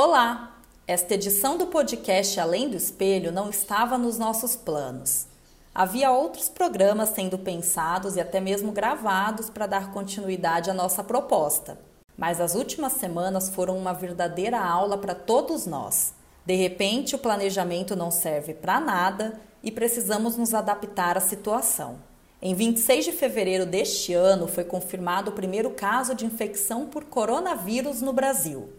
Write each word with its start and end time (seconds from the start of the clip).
Olá! 0.00 0.60
Esta 0.86 1.14
edição 1.14 1.58
do 1.58 1.66
podcast 1.66 2.38
Além 2.38 2.68
do 2.68 2.76
Espelho 2.76 3.32
não 3.32 3.50
estava 3.50 3.98
nos 3.98 4.16
nossos 4.16 4.54
planos. 4.54 5.26
Havia 5.74 6.12
outros 6.12 6.48
programas 6.48 7.08
sendo 7.08 7.36
pensados 7.36 8.14
e 8.14 8.20
até 8.20 8.38
mesmo 8.40 8.70
gravados 8.70 9.50
para 9.50 9.66
dar 9.66 9.90
continuidade 9.90 10.70
à 10.70 10.72
nossa 10.72 11.02
proposta. 11.02 11.80
Mas 12.16 12.40
as 12.40 12.54
últimas 12.54 12.92
semanas 12.92 13.48
foram 13.48 13.76
uma 13.76 13.92
verdadeira 13.92 14.60
aula 14.60 14.96
para 14.96 15.16
todos 15.16 15.66
nós. 15.66 16.14
De 16.46 16.54
repente, 16.54 17.16
o 17.16 17.18
planejamento 17.18 17.96
não 17.96 18.12
serve 18.12 18.54
para 18.54 18.78
nada 18.78 19.40
e 19.64 19.72
precisamos 19.72 20.36
nos 20.36 20.54
adaptar 20.54 21.18
à 21.18 21.20
situação. 21.20 21.98
Em 22.40 22.54
26 22.54 23.06
de 23.06 23.10
fevereiro 23.10 23.66
deste 23.66 24.14
ano, 24.14 24.46
foi 24.46 24.62
confirmado 24.62 25.32
o 25.32 25.34
primeiro 25.34 25.70
caso 25.70 26.14
de 26.14 26.24
infecção 26.24 26.86
por 26.86 27.06
coronavírus 27.06 28.00
no 28.00 28.12
Brasil. 28.12 28.77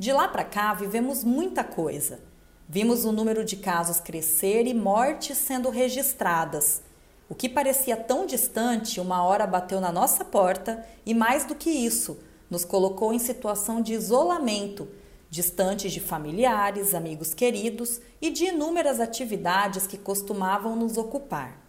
De 0.00 0.14
lá 0.14 0.26
para 0.26 0.44
cá, 0.44 0.72
vivemos 0.72 1.22
muita 1.22 1.62
coisa. 1.62 2.20
Vimos 2.66 3.04
o 3.04 3.12
número 3.12 3.44
de 3.44 3.56
casos 3.56 4.00
crescer 4.00 4.66
e 4.66 4.72
mortes 4.72 5.36
sendo 5.36 5.68
registradas. 5.68 6.80
O 7.28 7.34
que 7.34 7.50
parecia 7.50 7.98
tão 7.98 8.24
distante, 8.24 8.98
uma 8.98 9.22
hora 9.22 9.46
bateu 9.46 9.78
na 9.78 9.92
nossa 9.92 10.24
porta 10.24 10.82
e, 11.04 11.12
mais 11.12 11.44
do 11.44 11.54
que 11.54 11.68
isso, 11.68 12.18
nos 12.48 12.64
colocou 12.64 13.12
em 13.12 13.18
situação 13.18 13.82
de 13.82 13.92
isolamento, 13.92 14.88
distantes 15.28 15.92
de 15.92 16.00
familiares, 16.00 16.94
amigos 16.94 17.34
queridos 17.34 18.00
e 18.22 18.30
de 18.30 18.46
inúmeras 18.46 19.00
atividades 19.00 19.86
que 19.86 19.98
costumavam 19.98 20.74
nos 20.74 20.96
ocupar. 20.96 21.60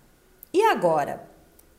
E 0.53 0.63
agora? 0.63 1.29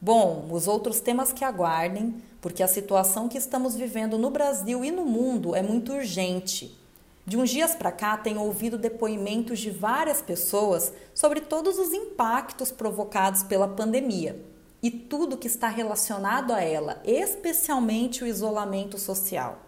Bom, 0.04 0.48
os 0.50 0.66
outros 0.66 0.98
temas 0.98 1.32
que 1.32 1.44
aguardem, 1.44 2.16
porque 2.40 2.60
a 2.60 2.66
situação 2.66 3.28
que 3.28 3.38
estamos 3.38 3.76
vivendo 3.76 4.18
no 4.18 4.30
Brasil 4.30 4.84
e 4.84 4.90
no 4.90 5.04
mundo 5.04 5.54
é 5.54 5.62
muito 5.62 5.92
urgente. 5.92 6.76
De 7.24 7.36
uns 7.36 7.50
dias 7.50 7.76
para 7.76 7.92
cá, 7.92 8.16
tenho 8.16 8.40
ouvido 8.40 8.76
depoimentos 8.76 9.60
de 9.60 9.70
várias 9.70 10.20
pessoas 10.20 10.92
sobre 11.14 11.40
todos 11.40 11.78
os 11.78 11.92
impactos 11.92 12.72
provocados 12.72 13.44
pela 13.44 13.68
pandemia 13.68 14.44
e 14.82 14.90
tudo 14.90 15.36
que 15.36 15.46
está 15.46 15.68
relacionado 15.68 16.52
a 16.52 16.60
ela, 16.60 17.00
especialmente 17.04 18.24
o 18.24 18.26
isolamento 18.26 18.98
social. 18.98 19.60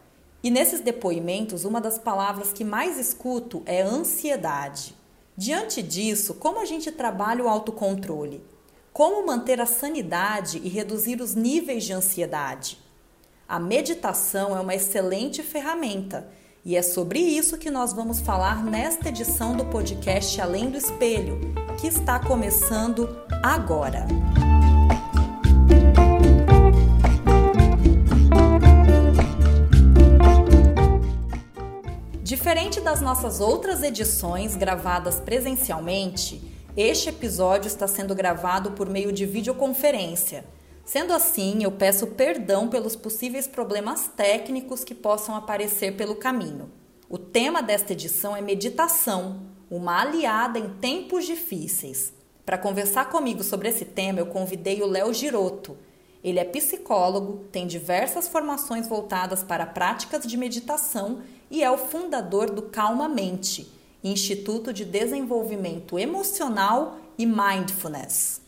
E 0.42 0.50
nesses 0.50 0.80
depoimentos, 0.80 1.64
uma 1.64 1.80
das 1.80 1.96
palavras 1.96 2.52
que 2.52 2.64
mais 2.64 2.98
escuto 2.98 3.62
é 3.66 3.82
ansiedade. 3.82 4.96
Diante 5.36 5.80
disso, 5.80 6.34
como 6.34 6.58
a 6.58 6.64
gente 6.64 6.90
trabalha 6.90 7.44
o 7.44 7.48
autocontrole? 7.48 8.42
Como 8.94 9.26
manter 9.26 9.60
a 9.60 9.66
sanidade 9.66 10.60
e 10.62 10.68
reduzir 10.68 11.20
os 11.20 11.34
níveis 11.34 11.82
de 11.82 11.92
ansiedade? 11.92 12.78
A 13.48 13.58
meditação 13.58 14.56
é 14.56 14.60
uma 14.60 14.72
excelente 14.72 15.42
ferramenta 15.42 16.28
e 16.64 16.76
é 16.76 16.80
sobre 16.80 17.18
isso 17.18 17.58
que 17.58 17.72
nós 17.72 17.92
vamos 17.92 18.20
falar 18.20 18.62
nesta 18.62 19.08
edição 19.08 19.56
do 19.56 19.64
podcast 19.64 20.40
Além 20.40 20.70
do 20.70 20.78
Espelho, 20.78 21.40
que 21.80 21.88
está 21.88 22.20
começando 22.20 23.08
agora. 23.42 24.06
Diferente 32.22 32.80
das 32.80 33.00
nossas 33.00 33.40
outras 33.40 33.82
edições 33.82 34.54
gravadas 34.54 35.18
presencialmente, 35.18 36.53
este 36.76 37.08
episódio 37.08 37.68
está 37.68 37.86
sendo 37.86 38.16
gravado 38.16 38.72
por 38.72 38.88
meio 38.90 39.12
de 39.12 39.24
videoconferência. 39.24 40.44
Sendo 40.84 41.12
assim, 41.12 41.62
eu 41.62 41.70
peço 41.70 42.08
perdão 42.08 42.68
pelos 42.68 42.96
possíveis 42.96 43.46
problemas 43.46 44.08
técnicos 44.08 44.82
que 44.82 44.94
possam 44.94 45.36
aparecer 45.36 45.96
pelo 45.96 46.16
caminho. 46.16 46.68
O 47.08 47.16
tema 47.16 47.62
desta 47.62 47.92
edição 47.92 48.36
é 48.36 48.40
meditação, 48.40 49.42
uma 49.70 50.02
aliada 50.02 50.58
em 50.58 50.68
tempos 50.68 51.24
difíceis. 51.24 52.12
Para 52.44 52.58
conversar 52.58 53.08
comigo 53.08 53.44
sobre 53.44 53.68
esse 53.68 53.84
tema, 53.84 54.18
eu 54.18 54.26
convidei 54.26 54.82
o 54.82 54.86
Léo 54.86 55.14
Giroto. 55.14 55.78
Ele 56.24 56.40
é 56.40 56.44
psicólogo, 56.44 57.44
tem 57.52 57.68
diversas 57.68 58.26
formações 58.26 58.88
voltadas 58.88 59.44
para 59.44 59.64
práticas 59.64 60.26
de 60.26 60.36
meditação 60.36 61.22
e 61.48 61.62
é 61.62 61.70
o 61.70 61.78
fundador 61.78 62.50
do 62.50 62.62
Calma 62.62 63.08
Mente 63.08 63.72
Instituto 64.04 64.70
de 64.70 64.84
Desenvolvimento 64.84 65.98
Emocional 65.98 66.98
e 67.16 67.24
Mindfulness. 67.24 68.42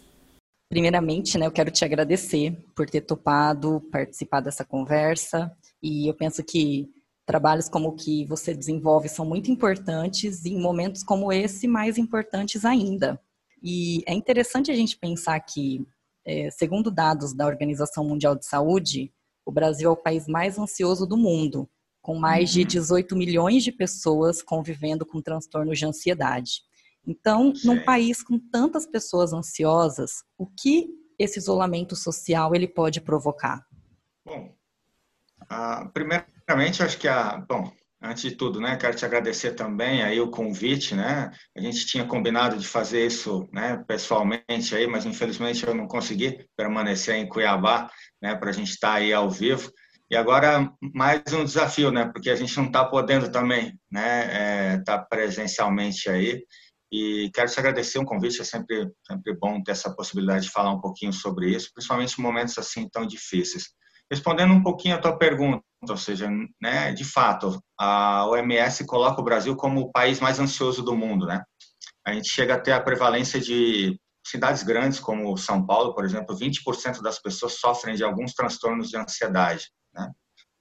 Primeiramente, 0.69 1.39
né, 1.39 1.47
eu 1.47 1.51
quero 1.51 1.71
te 1.71 1.83
agradecer 1.83 2.63
por 2.75 2.91
ter 2.91 3.01
topado 3.01 3.81
participar 3.91 4.41
dessa 4.41 4.67
conversa 4.67 5.51
e 5.83 6.11
eu 6.11 6.15
penso 6.15 6.45
que 6.45 6.91
trabalhos 7.25 7.71
como 7.71 7.89
o 7.89 7.95
que 7.95 8.27
você 8.27 8.53
desenvolve 8.53 9.09
são 9.09 9.25
muito 9.25 9.51
importantes 9.51 10.45
e 10.45 10.51
em 10.51 10.61
momentos 10.61 11.03
como 11.03 11.33
esse 11.33 11.67
mais 11.67 11.97
importantes 11.97 12.67
ainda. 12.67 13.19
E 13.63 14.03
é 14.07 14.13
interessante 14.13 14.71
a 14.71 14.75
gente 14.75 14.99
pensar 14.99 15.41
que, 15.41 15.87
é, 16.27 16.51
segundo 16.51 16.91
dados 16.91 17.33
da 17.33 17.47
Organização 17.47 18.05
Mundial 18.05 18.37
de 18.37 18.45
Saúde, 18.45 19.11
o 19.43 19.51
Brasil 19.51 19.89
é 19.89 19.93
o 19.93 19.97
país 19.97 20.29
mais 20.29 20.59
ansioso 20.59 21.07
do 21.07 21.17
mundo 21.17 21.67
com 22.07 22.15
mais 22.15 22.51
de 22.53 22.63
18 22.63 23.11
uhum. 23.11 23.19
milhões 23.19 23.65
de 23.65 23.73
pessoas 23.73 24.41
convivendo 24.41 25.05
com 25.05 25.21
transtornos 25.21 25.77
de 25.77 25.87
ansiedade. 25.87 26.61
Então, 27.05 27.53
num 27.65 27.83
país 27.83 28.23
com 28.23 28.39
tantas 28.39 28.87
pessoas 28.87 29.33
ansiosas, 29.33 30.23
o 30.39 30.47
que 30.47 30.87
esse 31.19 31.41
isolamento 31.41 31.97
social 31.97 32.55
ele 32.55 32.69
pode 32.69 33.01
provocar? 33.01 33.67
Bom, 34.25 34.55
uh, 35.51 35.89
primeiramente, 35.93 36.81
acho 36.81 36.97
que 36.97 37.09
a, 37.09 37.39
bom, 37.39 37.73
antes 38.01 38.23
de 38.23 38.37
tudo, 38.37 38.61
né, 38.61 38.77
quero 38.77 38.97
te 38.97 39.05
agradecer 39.05 39.55
também 39.55 40.05
aí 40.05 40.21
o 40.21 40.31
convite, 40.31 40.95
né? 40.95 41.33
A 41.57 41.61
gente 41.61 41.87
tinha 41.87 42.05
combinado 42.05 42.57
de 42.57 42.69
fazer 42.69 43.05
isso, 43.05 43.49
né, 43.53 43.83
pessoalmente 43.89 44.77
aí, 44.77 44.87
mas 44.87 45.05
infelizmente 45.05 45.67
eu 45.67 45.75
não 45.75 45.89
consegui 45.89 46.47
permanecer 46.57 47.17
em 47.17 47.29
Cuiabá, 47.29 47.91
né, 48.23 48.37
para 48.37 48.51
a 48.51 48.53
gente 48.53 48.71
estar 48.71 48.93
tá 48.93 48.95
aí 48.95 49.13
ao 49.13 49.29
vivo. 49.29 49.73
E 50.09 50.17
agora 50.17 50.73
mais 50.95 51.21
um 51.33 51.45
desafio, 51.45 51.91
né? 51.91 52.07
Porque 52.07 52.31
a 52.31 52.37
gente 52.37 52.57
não 52.57 52.67
está 52.67 52.85
podendo 52.85 53.31
também, 53.31 53.77
né? 53.91 54.77
Estar 54.77 54.93
é, 54.93 54.99
tá 54.99 54.99
presencialmente 54.99 56.09
aí. 56.09 56.45
E 56.93 57.29
quero 57.35 57.51
te 57.51 57.59
agradecer 57.59 57.99
um 57.99 58.05
convite. 58.05 58.41
É 58.41 58.45
sempre 58.45 58.89
sempre 59.05 59.37
bom 59.37 59.61
ter 59.63 59.73
essa 59.73 59.93
possibilidade 59.95 60.45
de 60.45 60.53
falar 60.53 60.73
um 60.73 60.81
pouquinho 60.81 61.13
sobre 61.13 61.51
isso, 61.51 61.73
principalmente 61.75 62.19
em 62.19 62.23
momentos 62.23 62.57
assim 62.57 62.89
tão 62.89 63.05
difíceis. 63.05 63.65
Respondendo 64.09 64.53
um 64.55 64.63
pouquinho 64.63 64.95
a 64.95 65.01
tua 65.01 65.19
pergunta, 65.19 65.65
ou 65.89 65.97
seja, 65.97 66.31
né? 66.63 66.93
De 66.93 67.05
fato, 67.05 67.61
a 67.79 68.27
OMS 68.29 68.87
coloca 68.87 69.21
o 69.21 69.25
Brasil 69.25 69.57
como 69.57 69.81
o 69.81 69.91
país 69.91 70.21
mais 70.21 70.39
ansioso 70.39 70.85
do 70.85 70.97
mundo, 70.97 71.27
né? 71.27 71.43
A 72.07 72.13
gente 72.13 72.29
chega 72.29 72.55
a 72.55 72.61
ter 72.61 72.71
a 72.71 72.81
prevalência 72.81 73.41
de 73.41 73.99
cidades 74.25 74.63
grandes 74.63 75.01
como 75.01 75.37
São 75.37 75.67
Paulo, 75.67 75.95
por 75.95 76.05
exemplo, 76.05 76.37
20% 76.37 77.03
das 77.03 77.21
pessoas 77.21 77.55
sofrem 77.55 77.97
de 77.97 78.05
alguns 78.05 78.33
transtornos 78.35 78.89
de 78.89 78.97
ansiedade. 78.97 79.67
Né? 79.97 80.11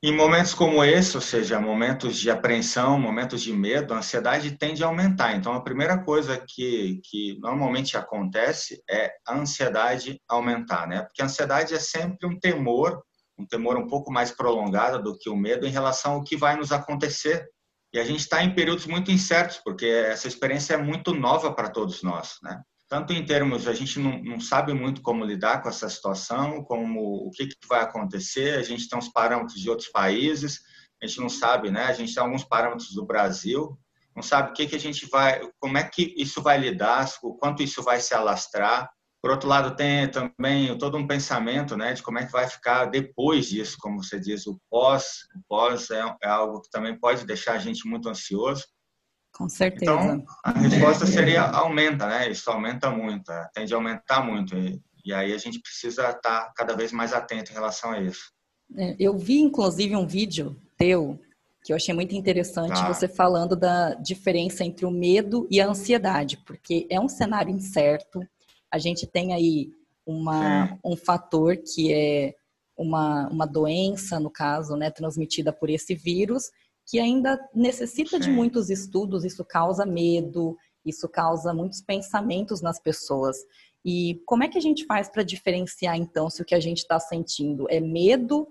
Em 0.03 0.15
momentos 0.15 0.53
como 0.53 0.83
esse, 0.83 1.15
ou 1.17 1.21
seja, 1.21 1.59
momentos 1.59 2.19
de 2.19 2.29
apreensão, 2.29 2.99
momentos 2.99 3.41
de 3.41 3.51
medo, 3.51 3.93
a 3.93 3.97
ansiedade 3.97 4.55
tende 4.57 4.83
a 4.83 4.87
aumentar. 4.87 5.35
Então, 5.35 5.53
a 5.53 5.63
primeira 5.63 5.97
coisa 5.97 6.37
que, 6.47 7.01
que 7.03 7.39
normalmente 7.39 7.97
acontece 7.97 8.83
é 8.87 9.11
a 9.27 9.35
ansiedade 9.35 10.21
aumentar, 10.29 10.87
né? 10.87 11.01
Porque 11.01 11.21
a 11.21 11.25
ansiedade 11.25 11.73
é 11.73 11.79
sempre 11.79 12.27
um 12.27 12.37
temor, 12.39 13.01
um 13.37 13.47
temor 13.47 13.77
um 13.77 13.87
pouco 13.87 14.11
mais 14.11 14.31
prolongado 14.31 15.01
do 15.01 15.17
que 15.17 15.29
o 15.29 15.35
medo 15.35 15.65
em 15.65 15.71
relação 15.71 16.13
ao 16.13 16.23
que 16.23 16.37
vai 16.37 16.55
nos 16.55 16.71
acontecer. 16.71 17.47
E 17.91 17.99
a 17.99 18.03
gente 18.03 18.19
está 18.19 18.43
em 18.43 18.53
períodos 18.53 18.85
muito 18.85 19.09
incertos, 19.09 19.59
porque 19.63 19.85
essa 19.85 20.27
experiência 20.27 20.75
é 20.75 20.77
muito 20.77 21.13
nova 21.15 21.51
para 21.51 21.69
todos 21.69 22.03
nós, 22.03 22.37
né? 22.43 22.61
Tanto 22.87 23.13
em 23.13 23.25
termos, 23.25 23.67
a 23.67 23.73
gente 23.73 23.99
não, 23.99 24.21
não, 24.23 24.39
sabe 24.39 24.73
muito 24.73 25.01
como 25.01 25.25
lidar 25.25 25.61
com 25.61 25.69
essa 25.69 25.89
situação, 25.89 26.63
como 26.63 27.27
o 27.27 27.31
que, 27.31 27.47
que, 27.47 27.67
vai 27.67 27.81
acontecer, 27.81 28.57
a 28.57 28.63
gente 28.63 28.87
tem 28.87 28.97
os 28.97 29.09
parâmetros 29.09 29.59
de 29.59 29.69
outros 29.69 29.89
países, 29.89 30.61
a 31.01 31.07
gente 31.07 31.19
não 31.19 31.29
sabe, 31.29 31.71
né? 31.71 31.85
A 31.85 31.93
gente 31.93 32.13
tem 32.13 32.21
alguns 32.21 32.43
parâmetros 32.43 32.93
do 32.93 33.05
Brasil, 33.05 33.77
não 34.15 34.23
sabe 34.23 34.51
o 34.51 34.53
que, 34.53 34.67
que 34.67 34.75
a 34.75 34.79
gente 34.79 35.07
vai, 35.09 35.41
como 35.59 35.77
é 35.77 35.83
que 35.83 36.13
isso 36.15 36.41
vai 36.41 36.57
lidar, 36.57 37.11
o 37.21 37.35
quanto 37.35 37.63
isso 37.63 37.83
vai 37.83 37.99
se 37.99 38.13
alastrar. 38.13 38.89
Por 39.21 39.31
outro 39.31 39.49
lado, 39.49 39.75
tem 39.75 40.07
também 40.09 40.77
todo 40.77 40.97
um 40.97 41.07
pensamento, 41.07 41.75
né, 41.75 41.93
de 41.93 42.03
como 42.03 42.19
é 42.19 42.25
que 42.25 42.31
vai 42.31 42.47
ficar 42.47 42.85
depois 42.85 43.47
disso, 43.49 43.77
como 43.79 44.01
você 44.01 44.19
diz, 44.19 44.45
o 44.45 44.59
pós. 44.69 45.27
O 45.35 45.41
pós 45.49 45.89
é, 45.89 46.15
é 46.23 46.27
algo 46.29 46.61
que 46.61 46.69
também 46.69 46.97
pode 46.97 47.25
deixar 47.25 47.53
a 47.53 47.57
gente 47.57 47.87
muito 47.87 48.07
ansioso. 48.07 48.63
Com 49.35 49.49
certeza. 49.49 49.91
Então, 49.91 50.25
a 50.43 50.51
resposta 50.51 51.05
seria 51.05 51.43
aumenta, 51.43 52.07
né? 52.07 52.31
Isso 52.31 52.49
aumenta 52.49 52.89
muito, 52.89 53.29
é, 53.31 53.49
tende 53.53 53.73
a 53.73 53.77
aumentar 53.77 54.23
muito. 54.23 54.55
E, 54.57 54.81
e 55.03 55.13
aí 55.13 55.33
a 55.33 55.37
gente 55.37 55.59
precisa 55.59 56.09
estar 56.09 56.53
cada 56.55 56.73
vez 56.73 56.93
mais 56.93 57.11
atento 57.11 57.51
em 57.51 57.53
relação 57.53 57.91
a 57.91 57.99
isso. 57.99 58.31
É, 58.77 58.95
eu 58.97 59.17
vi, 59.17 59.39
inclusive, 59.41 59.95
um 59.95 60.07
vídeo 60.07 60.55
teu 60.77 61.19
que 61.65 61.73
eu 61.73 61.75
achei 61.75 61.93
muito 61.95 62.15
interessante 62.15 62.79
ah. 62.79 62.93
você 62.93 63.07
falando 63.07 63.55
da 63.55 63.95
diferença 63.95 64.63
entre 64.63 64.85
o 64.85 64.91
medo 64.91 65.47
e 65.49 65.59
a 65.59 65.67
ansiedade, 65.67 66.37
porque 66.45 66.85
é 66.91 66.99
um 66.99 67.09
cenário 67.09 67.51
incerto. 67.51 68.21
A 68.71 68.77
gente 68.77 69.07
tem 69.07 69.33
aí 69.33 69.71
uma, 70.05 70.77
um 70.85 70.95
fator 70.95 71.57
que 71.57 71.91
é 71.91 72.35
uma, 72.77 73.27
uma 73.29 73.47
doença, 73.47 74.19
no 74.19 74.29
caso, 74.29 74.75
né, 74.75 74.91
transmitida 74.91 75.51
por 75.51 75.69
esse 75.69 75.95
vírus, 75.95 76.51
que 76.87 76.99
ainda 76.99 77.39
necessita 77.53 78.19
de 78.19 78.29
muitos 78.29 78.69
estudos, 78.69 79.25
isso 79.25 79.43
causa 79.43 79.85
medo, 79.85 80.55
isso 80.85 81.09
causa 81.09 81.53
muitos 81.53 81.81
pensamentos 81.81 82.61
nas 82.61 82.79
pessoas. 82.79 83.37
E 83.83 84.21
como 84.25 84.43
é 84.43 84.47
que 84.47 84.57
a 84.57 84.61
gente 84.61 84.85
faz 84.85 85.09
para 85.09 85.23
diferenciar, 85.23 85.95
então, 85.95 86.29
se 86.29 86.41
o 86.41 86.45
que 86.45 86.55
a 86.55 86.59
gente 86.59 86.79
está 86.79 86.99
sentindo 86.99 87.65
é 87.69 87.79
medo 87.79 88.47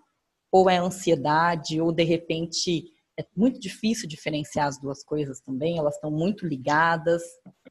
ou 0.50 0.70
é 0.70 0.76
ansiedade, 0.76 1.80
ou 1.80 1.92
de 1.92 2.04
repente 2.04 2.92
é 3.18 3.24
muito 3.36 3.60
difícil 3.60 4.08
diferenciar 4.08 4.66
as 4.66 4.78
duas 4.78 5.04
coisas 5.04 5.40
também, 5.40 5.78
elas 5.78 5.94
estão 5.94 6.10
muito 6.10 6.46
ligadas. 6.46 7.22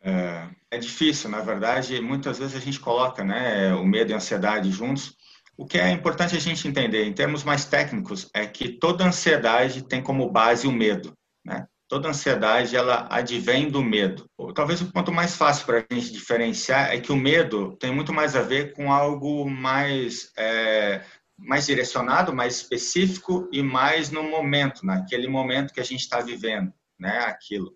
É, 0.02 0.50
é, 0.72 0.78
difícil, 0.78 1.30
na 1.30 1.42
verdade, 1.42 2.00
muitas 2.02 2.40
vezes 2.40 2.56
a 2.56 2.60
gente 2.60 2.80
coloca 2.80 3.24
né, 3.24 3.74
o 3.74 3.86
medo 3.86 4.12
e 4.12 4.14
a 4.14 4.18
ansiedade 4.18 4.70
juntos. 4.72 5.16
O 5.56 5.66
que 5.66 5.78
é 5.78 5.92
importante 5.92 6.36
a 6.36 6.40
gente 6.40 6.68
entender, 6.68 7.06
em 7.06 7.14
termos 7.14 7.44
mais 7.44 7.66
técnicos, 7.66 8.30
é 8.34 8.46
que 8.46 8.70
toda 8.70 9.06
ansiedade 9.06 9.84
tem 9.84 10.02
como 10.02 10.30
base 10.30 10.68
o 10.68 10.72
medo. 10.72 11.14
Né? 11.46 11.68
Toda 11.88 12.10
ansiedade 12.10 12.76
ela 12.76 13.08
advém 13.10 13.70
do 13.70 13.84
medo. 13.84 14.26
Talvez 14.56 14.82
o 14.82 14.92
ponto 14.92 15.12
mais 15.12 15.36
fácil 15.36 15.66
para 15.66 15.86
a 15.88 15.94
gente 15.94 16.12
diferenciar 16.12 16.92
é 16.92 17.00
que 17.00 17.12
o 17.12 17.16
medo 17.16 17.78
tem 17.78 17.94
muito 17.94 18.12
mais 18.12 18.36
a 18.36 18.42
ver 18.42 18.74
com 18.74 18.92
algo 18.92 19.48
mais 19.48 20.32
é, 20.36 21.04
mais 21.38 21.68
direcionado, 21.68 22.34
mais 22.34 22.56
específico 22.56 23.48
e 23.52 23.62
mais 23.62 24.10
no 24.10 24.24
momento, 24.24 24.86
naquele 24.86 25.28
momento 25.28 25.74
que 25.74 25.80
a 25.80 25.86
gente 25.86 26.02
está 26.02 26.20
vivendo, 26.20 26.74
né? 27.00 27.20
Aquilo. 27.26 27.76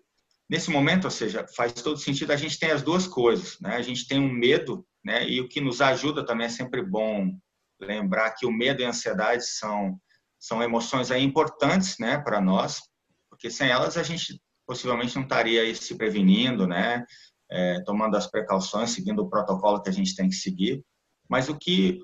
Nesse 0.50 0.70
momento, 0.70 1.04
ou 1.04 1.10
seja, 1.10 1.46
faz 1.54 1.72
todo 1.74 1.98
sentido. 1.98 2.32
A 2.32 2.36
gente 2.36 2.58
tem 2.58 2.70
as 2.70 2.82
duas 2.82 3.06
coisas, 3.06 3.60
né? 3.60 3.76
A 3.76 3.82
gente 3.82 4.08
tem 4.08 4.18
um 4.18 4.32
medo, 4.32 4.84
né? 5.04 5.28
E 5.28 5.40
o 5.40 5.48
que 5.48 5.60
nos 5.60 5.80
ajuda 5.80 6.24
também 6.24 6.46
é 6.46 6.50
sempre 6.50 6.82
bom 6.82 7.36
lembrar 7.80 8.32
que 8.32 8.46
o 8.46 8.52
medo 8.52 8.82
e 8.82 8.84
a 8.84 8.90
ansiedade 8.90 9.46
são 9.46 9.98
são 10.40 10.62
emoções 10.62 11.10
aí 11.10 11.24
importantes, 11.24 11.98
né, 11.98 12.16
para 12.16 12.40
nós, 12.40 12.80
porque 13.28 13.50
sem 13.50 13.70
elas 13.70 13.96
a 13.96 14.04
gente 14.04 14.40
possivelmente 14.64 15.16
não 15.16 15.24
estaria 15.24 15.74
se 15.74 15.96
prevenindo, 15.96 16.64
né? 16.64 17.04
É, 17.50 17.80
tomando 17.80 18.16
as 18.16 18.26
precauções, 18.30 18.90
seguindo 18.90 19.20
o 19.20 19.28
protocolo 19.28 19.82
que 19.82 19.88
a 19.88 19.92
gente 19.92 20.14
tem 20.14 20.28
que 20.28 20.36
seguir. 20.36 20.84
Mas 21.28 21.48
o 21.48 21.56
que 21.56 21.98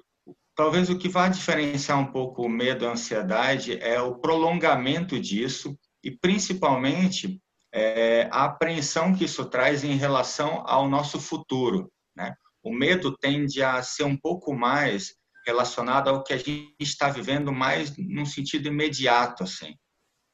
Talvez 0.56 0.88
o 0.88 0.96
que 0.96 1.08
vai 1.08 1.28
diferenciar 1.30 1.98
um 1.98 2.12
pouco 2.12 2.42
o 2.42 2.48
medo 2.48 2.84
e 2.84 2.86
a 2.86 2.92
ansiedade 2.92 3.76
é 3.80 4.00
o 4.00 4.14
prolongamento 4.14 5.18
disso 5.18 5.76
e, 6.02 6.12
principalmente, 6.12 7.40
é, 7.72 8.28
a 8.30 8.44
apreensão 8.44 9.12
que 9.12 9.24
isso 9.24 9.44
traz 9.46 9.82
em 9.82 9.96
relação 9.96 10.62
ao 10.64 10.88
nosso 10.88 11.18
futuro. 11.20 11.90
Né? 12.16 12.32
O 12.62 12.72
medo 12.72 13.16
tende 13.16 13.64
a 13.64 13.82
ser 13.82 14.04
um 14.04 14.16
pouco 14.16 14.54
mais 14.54 15.16
relacionado 15.46 16.08
ao 16.08 16.22
que 16.22 16.32
a 16.32 16.36
gente 16.36 16.74
está 16.80 17.08
vivendo 17.08 17.52
mais 17.52 17.96
num 17.96 18.26
sentido 18.26 18.68
imediato, 18.68 19.44
assim. 19.44 19.74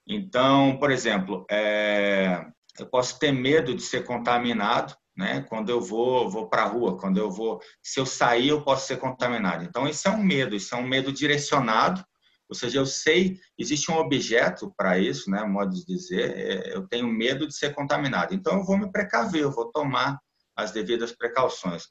Então, 0.06 0.76
por 0.78 0.90
exemplo, 0.90 1.44
é, 1.50 2.44
eu 2.78 2.86
posso 2.86 3.18
ter 3.18 3.32
medo 3.32 3.74
de 3.74 3.82
ser 3.82 4.04
contaminado, 4.04 4.94
né? 5.16 5.42
Quando 5.48 5.70
eu 5.70 5.80
vou, 5.80 6.30
vou 6.30 6.48
para 6.48 6.62
a 6.62 6.66
rua, 6.66 6.98
quando 6.98 7.18
eu 7.18 7.30
vou, 7.30 7.60
se 7.82 8.00
eu 8.00 8.06
sair, 8.06 8.48
eu 8.48 8.62
posso 8.62 8.86
ser 8.86 8.96
contaminado. 8.98 9.64
Então, 9.64 9.86
isso 9.86 10.08
é 10.08 10.10
um 10.10 10.22
medo, 10.22 10.56
isso 10.56 10.74
é 10.74 10.78
um 10.78 10.86
medo 10.86 11.12
direcionado. 11.12 12.04
Ou 12.48 12.54
seja, 12.56 12.78
eu 12.78 12.86
sei, 12.86 13.38
existe 13.56 13.92
um 13.92 13.96
objeto 13.96 14.72
para 14.76 14.98
isso, 14.98 15.30
né? 15.30 15.44
Modo 15.44 15.72
de 15.72 15.86
dizer, 15.86 16.36
é, 16.36 16.74
eu 16.74 16.86
tenho 16.88 17.06
medo 17.06 17.46
de 17.46 17.54
ser 17.54 17.74
contaminado. 17.74 18.34
Então, 18.34 18.58
eu 18.58 18.64
vou 18.64 18.76
me 18.76 18.90
precaver, 18.90 19.42
eu 19.42 19.52
vou 19.52 19.70
tomar 19.70 20.18
as 20.56 20.72
devidas 20.72 21.12
precauções. 21.12 21.84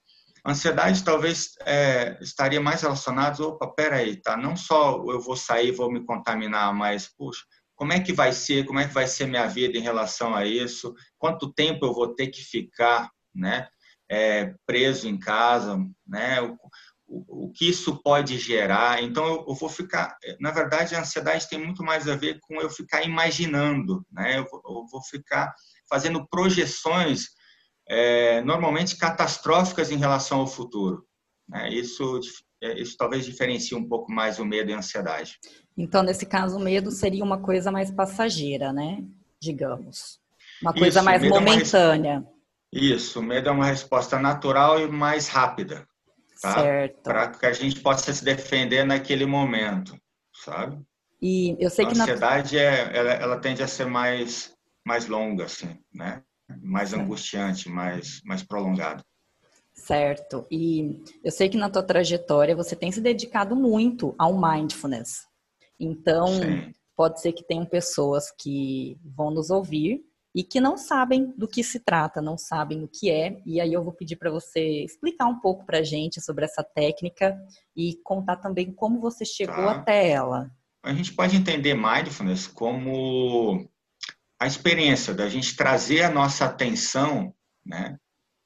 Ansiedade 0.45 1.03
talvez 1.03 1.55
é, 1.65 2.17
estaria 2.21 2.61
mais 2.61 2.81
relacionada, 2.81 3.43
opa, 3.43 3.67
peraí, 3.67 4.15
tá? 4.15 4.37
Não 4.37 4.55
só 4.55 5.03
eu 5.07 5.19
vou 5.19 5.35
sair, 5.35 5.71
vou 5.71 5.91
me 5.91 6.05
contaminar, 6.05 6.73
mas, 6.73 7.07
puxa, 7.07 7.43
como 7.75 7.93
é 7.93 7.99
que 7.99 8.13
vai 8.13 8.33
ser, 8.33 8.65
como 8.65 8.79
é 8.79 8.87
que 8.87 8.93
vai 8.93 9.07
ser 9.07 9.27
minha 9.27 9.47
vida 9.47 9.77
em 9.77 9.81
relação 9.81 10.35
a 10.35 10.45
isso, 10.45 10.93
quanto 11.17 11.53
tempo 11.53 11.85
eu 11.85 11.93
vou 11.93 12.13
ter 12.13 12.27
que 12.27 12.41
ficar 12.41 13.09
né? 13.33 13.67
É, 14.09 14.53
preso 14.65 15.07
em 15.07 15.17
casa, 15.17 15.77
né? 16.07 16.41
O, 16.41 16.57
o, 17.07 17.45
o, 17.45 17.51
que 17.51 17.69
isso 17.69 18.01
pode 18.03 18.37
gerar. 18.37 19.01
Então, 19.03 19.25
eu, 19.25 19.45
eu, 19.47 19.55
vou 19.55 19.69
ficar. 19.69 20.17
Na 20.39 20.51
verdade, 20.51 20.95
a 20.95 21.01
ansiedade 21.01 21.47
tem 21.47 21.63
muito 21.63 21.83
mais 21.83 22.07
a 22.07 22.15
ver 22.15 22.39
com 22.41 22.59
eu 22.59 22.69
ficar 22.69 23.03
imaginando, 23.03 24.05
né? 24.11 24.39
Eu 24.39 24.47
eu 24.65 24.85
vou 24.91 25.01
ficar 25.03 25.53
fazendo 25.87 26.27
projeções 26.27 27.29
é, 27.89 28.41
normalmente 28.41 28.97
catastróficas 28.97 29.91
em 29.91 29.97
relação 29.97 30.39
ao 30.39 30.47
futuro. 30.47 31.05
Né? 31.47 31.69
Isso, 31.69 32.19
é, 32.61 32.79
isso 32.79 32.95
talvez 32.97 33.25
diferencie 33.25 33.75
um 33.75 33.87
pouco 33.87 34.11
mais 34.11 34.39
o 34.39 34.45
medo 34.45 34.69
e 34.69 34.73
a 34.73 34.77
ansiedade. 34.77 35.37
Então, 35.77 36.03
nesse 36.03 36.25
caso, 36.25 36.57
o 36.57 36.59
medo 36.59 36.91
seria 36.91 37.23
uma 37.23 37.41
coisa 37.41 37.71
mais 37.71 37.89
passageira, 37.89 38.71
né? 38.71 39.03
Digamos. 39.41 40.19
Uma 40.61 40.73
coisa 40.73 40.99
isso, 40.99 41.05
mais 41.05 41.23
momentânea. 41.23 42.11
É 42.11 42.17
uma 42.17 42.39
isso, 42.71 43.21
medo 43.21 43.49
é 43.49 43.51
uma 43.51 43.65
resposta 43.65 44.19
natural 44.19 44.79
e 44.79 44.87
mais 44.87 45.27
rápida, 45.27 45.87
tá? 46.39 46.53
Certo. 46.61 47.01
Para 47.01 47.29
que 47.29 47.45
a 47.45 47.53
gente 47.53 47.79
possa 47.79 48.13
se 48.13 48.23
defender 48.23 48.85
naquele 48.85 49.25
momento, 49.25 49.99
sabe? 50.45 50.79
E 51.19 51.55
eu 51.59 51.69
sei 51.69 51.85
a 51.85 51.87
que 51.89 51.99
ansiedade 51.99 52.55
na... 52.55 52.61
é, 52.61 52.97
ela, 52.97 53.11
ela, 53.11 53.39
tende 53.39 53.63
a 53.63 53.67
ser 53.67 53.85
mais 53.85 54.53
mais 54.85 55.07
longa, 55.07 55.45
assim, 55.45 55.79
né? 55.93 56.23
Mais 56.61 56.89
certo. 56.89 57.03
angustiante, 57.03 57.69
mais 57.69 58.21
mais 58.23 58.43
prolongada. 58.43 59.03
Certo. 59.73 60.45
E 60.51 61.01
eu 61.23 61.31
sei 61.31 61.49
que 61.49 61.57
na 61.57 61.69
tua 61.69 61.83
trajetória 61.83 62.55
você 62.55 62.75
tem 62.75 62.91
se 62.91 63.01
dedicado 63.01 63.55
muito 63.55 64.13
ao 64.17 64.39
mindfulness. 64.39 65.25
Então, 65.79 66.27
Sim. 66.27 66.73
pode 66.95 67.21
ser 67.21 67.31
que 67.31 67.43
tenham 67.43 67.65
pessoas 67.65 68.25
que 68.37 68.97
vão 69.03 69.31
nos 69.31 69.49
ouvir 69.49 70.03
e 70.35 70.43
que 70.43 70.59
não 70.59 70.77
sabem 70.77 71.33
do 71.37 71.47
que 71.47 71.63
se 71.63 71.79
trata, 71.79 72.21
não 72.21 72.37
sabem 72.37 72.83
o 72.83 72.87
que 72.87 73.09
é. 73.09 73.41
E 73.45 73.59
aí 73.59 73.73
eu 73.73 73.83
vou 73.83 73.93
pedir 73.93 74.17
para 74.17 74.29
você 74.29 74.83
explicar 74.83 75.27
um 75.27 75.39
pouco 75.39 75.65
para 75.65 75.79
a 75.79 75.83
gente 75.83 76.21
sobre 76.21 76.45
essa 76.45 76.63
técnica 76.63 77.37
e 77.75 77.95
contar 78.03 78.35
também 78.35 78.71
como 78.71 78.99
você 78.99 79.25
chegou 79.25 79.55
tá. 79.55 79.71
até 79.71 80.09
ela. 80.09 80.51
A 80.83 80.93
gente 80.93 81.13
pode 81.13 81.35
entender 81.35 81.73
mindfulness 81.73 82.47
como 82.47 83.68
a 84.39 84.47
experiência 84.47 85.13
da 85.13 85.27
gente 85.27 85.55
trazer 85.55 86.03
a 86.03 86.11
nossa 86.11 86.45
atenção, 86.45 87.33
né, 87.65 87.97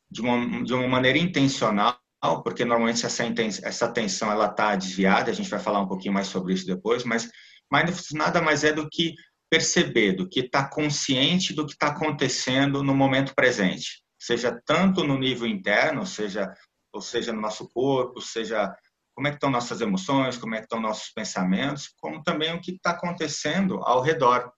de 0.10 0.22
uma, 0.22 0.63
de 0.63 0.74
uma 0.74 0.88
maneira 0.88 1.18
intencional, 1.18 1.98
porque 2.44 2.66
normalmente 2.66 3.06
essa, 3.06 3.24
essa 3.63 3.86
atenção 3.86 4.31
ela 4.31 4.48
está 4.48 4.75
desviada. 4.75 5.30
A 5.30 5.34
gente 5.34 5.50
vai 5.50 5.60
falar 5.60 5.81
um 5.81 5.88
pouquinho 5.88 6.13
mais 6.13 6.28
sobre 6.28 6.54
isso 6.54 6.66
depois, 6.66 7.04
mas 7.04 7.30
mindfulness 7.72 8.12
nada 8.13 8.42
mais 8.42 8.63
é 8.63 8.72
do 8.72 8.90
que 8.90 9.13
perceber, 9.50 10.13
do 10.13 10.28
que 10.28 10.40
está 10.40 10.68
consciente 10.68 11.54
do 11.54 11.66
que 11.66 11.74
está 11.74 11.88
acontecendo 11.88 12.81
no 12.81 12.95
momento 12.95 13.35
presente, 13.35 14.04
seja 14.19 14.59
tanto 14.66 15.04
no 15.04 15.18
nível 15.18 15.45
interno, 15.45 16.07
seja 16.07 16.52
ou 16.92 17.02
seja 17.02 17.31
no 17.31 17.42
nosso 17.42 17.68
corpo, 17.69 18.19
seja 18.19 18.73
como 19.16 19.28
é 19.28 19.31
que 19.31 19.38
estão 19.38 19.52
nossas 19.52 19.81
emoções, 19.81 20.38
como 20.38 20.56
é 20.56 20.57
que 20.57 20.66
estão 20.66 20.80
nossos 20.80 21.12
pensamentos, 21.12 21.94
como 21.97 22.23
também 22.23 22.54
o 22.54 22.62
que 22.62 22.71
está 22.71 22.92
acontecendo 22.92 23.80
ao 23.83 24.02
redor. 24.02 24.52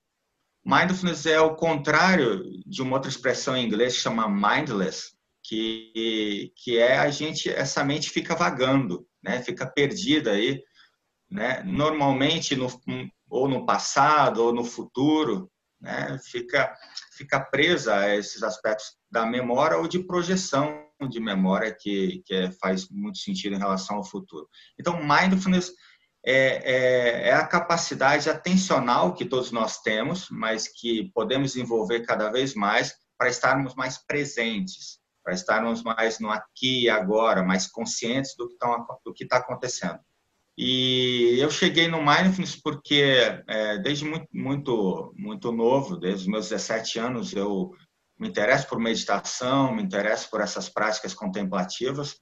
Mindfulness 0.66 1.26
é 1.26 1.40
o 1.40 1.56
contrário 1.56 2.44
de 2.66 2.82
uma 2.82 2.96
outra 2.96 3.10
expressão 3.10 3.56
em 3.56 3.66
inglês 3.66 3.96
que 3.96 4.02
chama 4.02 4.28
mindless, 4.28 5.16
que 5.44 6.52
que 6.56 6.78
é 6.78 6.98
a 6.98 7.10
gente 7.10 7.50
essa 7.50 7.84
mente 7.84 8.10
fica 8.10 8.36
vagando, 8.36 9.08
né? 9.24 9.42
Fica 9.44 9.68
perdida 9.68 10.32
aí, 10.32 10.64
né? 11.30 11.62
Normalmente 11.64 12.56
no 12.56 12.68
ou 13.30 13.48
no 13.48 13.66
passado 13.66 14.44
ou 14.44 14.54
no 14.54 14.64
futuro, 14.64 15.52
né? 15.82 16.18
fica, 16.24 16.74
fica 17.18 17.40
presa 17.40 17.96
a 17.96 18.16
esses 18.16 18.44
aspectos 18.44 18.98
da 19.12 19.26
memória 19.26 19.78
ou 19.78 19.88
de 19.88 20.00
projeção 20.00 20.86
de 21.10 21.20
memória 21.20 21.76
que, 21.78 22.24
que 22.26 22.34
é, 22.34 22.52
faz 22.52 22.90
muito 22.90 23.18
sentido 23.18 23.56
em 23.56 23.60
relação 23.60 23.98
ao 23.98 24.04
futuro. 24.04 24.48
Então, 24.80 25.02
mindfulness 25.04 25.74
é, 26.28 27.28
é, 27.28 27.30
é, 27.30 27.34
a 27.34 27.46
capacidade 27.46 28.30
atencional 28.30 29.14
que 29.14 29.26
todos 29.26 29.52
nós 29.52 29.82
temos, 29.82 30.28
mas 30.32 30.68
que 30.68 31.12
podemos 31.14 31.54
desenvolver 31.54 32.02
cada 32.02 32.32
vez 32.32 32.56
mais 32.56 32.96
para 33.16 33.30
estarmos 33.30 33.76
mais 33.76 33.98
presentes, 33.98 35.00
para 35.24 35.34
estarmos 35.34 35.84
mais 35.84 36.20
no 36.20 36.32
aqui 36.32 36.84
e 36.84 36.90
agora, 36.90 37.44
mais 37.44 37.68
conscientes 37.68 38.36
do 38.36 38.48
que 39.14 39.24
está 39.24 39.38
acontecendo. 39.38 40.00
E 40.58 41.38
eu 41.38 41.52
cheguei 41.52 41.88
no 41.88 42.04
mindfulness 42.04 42.56
porque 42.56 43.44
é, 43.48 43.78
desde 43.78 44.06
muito, 44.06 44.28
muito, 44.34 45.14
muito 45.16 45.52
novo, 45.52 45.98
desde 45.98 46.22
os 46.22 46.28
meus 46.28 46.50
17 46.50 46.98
anos, 46.98 47.34
eu 47.34 47.72
me 48.18 48.30
interesso 48.30 48.68
por 48.68 48.80
meditação, 48.80 49.76
me 49.76 49.84
interesso 49.84 50.30
por 50.30 50.42
essas 50.42 50.70
práticas 50.70 51.14
contemplativas. 51.14 52.16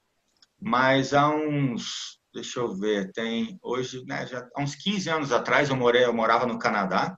Mas 0.59 1.13
há 1.13 1.29
uns, 1.29 2.19
deixa 2.33 2.59
eu 2.59 2.75
ver, 2.75 3.11
tem 3.11 3.57
hoje, 3.61 4.03
né, 4.05 4.25
já 4.25 4.47
há 4.55 4.61
uns 4.61 4.75
15 4.75 5.09
anos 5.09 5.31
atrás 5.31 5.69
eu 5.69 5.75
morei, 5.75 6.05
eu 6.05 6.13
morava 6.13 6.45
no 6.45 6.59
Canadá. 6.59 7.17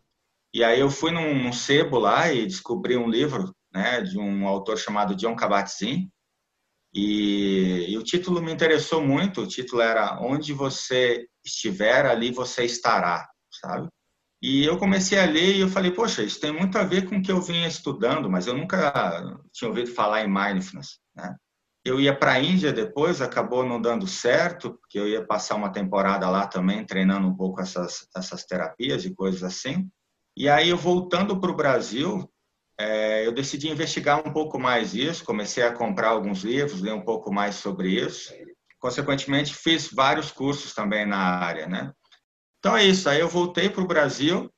E 0.53 0.63
aí 0.63 0.79
eu 0.79 0.89
fui 0.89 1.11
num, 1.11 1.43
num 1.43 1.53
sebo 1.53 1.99
lá 1.99 2.31
e 2.31 2.45
descobri 2.45 2.97
um 2.97 3.09
livro, 3.09 3.53
né, 3.73 4.01
de 4.01 4.17
um 4.17 4.47
autor 4.47 4.77
chamado 4.77 5.15
John 5.15 5.35
Kabat-Zinn, 5.35 6.09
e, 6.95 7.87
e, 7.89 7.97
o 7.97 8.03
título 8.03 8.41
me 8.41 8.53
interessou 8.53 9.01
muito. 9.05 9.41
O 9.41 9.47
título 9.47 9.81
era 9.81 10.17
Onde 10.21 10.53
você 10.53 11.27
estiver, 11.43 12.05
ali 12.05 12.31
você 12.31 12.63
estará, 12.63 13.27
sabe? 13.51 13.89
E 14.41 14.63
eu 14.63 14.77
comecei 14.77 15.19
a 15.19 15.25
ler 15.25 15.55
e 15.55 15.59
eu 15.59 15.67
falei, 15.67 15.91
poxa, 15.91 16.23
isso 16.23 16.39
tem 16.39 16.53
muito 16.53 16.77
a 16.77 16.83
ver 16.83 17.09
com 17.09 17.17
o 17.17 17.21
que 17.21 17.31
eu 17.31 17.41
vinha 17.41 17.67
estudando, 17.67 18.29
mas 18.29 18.47
eu 18.47 18.55
nunca 18.55 19.39
tinha 19.51 19.67
ouvido 19.67 19.91
falar 19.91 20.23
em 20.23 20.27
mindfulness, 20.27 20.99
né? 21.13 21.35
Eu 21.85 21.99
ia 21.99 22.17
para 22.17 22.33
a 22.33 22.39
Índia 22.39 22.73
depois, 22.73 23.21
acabou 23.21 23.63
não 23.63 23.79
dando 23.79 24.07
certo, 24.07 24.71
porque 24.79 24.97
eu 24.97 25.07
ia 25.07 25.23
passar 25.23 25.53
uma 25.53 25.71
temporada 25.71 26.27
lá 26.27 26.47
também, 26.47 26.83
treinando 26.83 27.27
um 27.27 27.35
pouco 27.35 27.61
essas, 27.61 28.07
essas 28.15 28.43
terapias 28.43 29.05
e 29.05 29.13
coisas 29.13 29.43
assim. 29.43 29.87
E 30.35 30.49
aí, 30.49 30.69
eu 30.69 30.77
voltando 30.77 31.39
para 31.39 31.51
o 31.51 31.55
Brasil, 31.55 32.27
é, 32.79 33.25
eu 33.25 33.31
decidi 33.31 33.69
investigar 33.69 34.19
um 34.27 34.33
pouco 34.33 34.59
mais 34.59 34.95
isso, 34.95 35.23
comecei 35.23 35.63
a 35.63 35.71
comprar 35.71 36.09
alguns 36.09 36.43
livros, 36.43 36.81
ler 36.81 36.93
um 36.93 37.05
pouco 37.05 37.31
mais 37.31 37.55
sobre 37.55 37.89
isso. 37.89 38.33
Consequentemente, 38.79 39.53
fiz 39.53 39.89
vários 39.93 40.31
cursos 40.31 40.73
também 40.73 41.05
na 41.05 41.17
área, 41.17 41.67
né? 41.67 41.91
Então 42.59 42.75
é 42.75 42.83
isso, 42.83 43.07
aí 43.07 43.19
eu 43.19 43.29
voltei 43.29 43.69
para 43.69 43.83
o 43.83 43.87
Brasil 43.87 44.51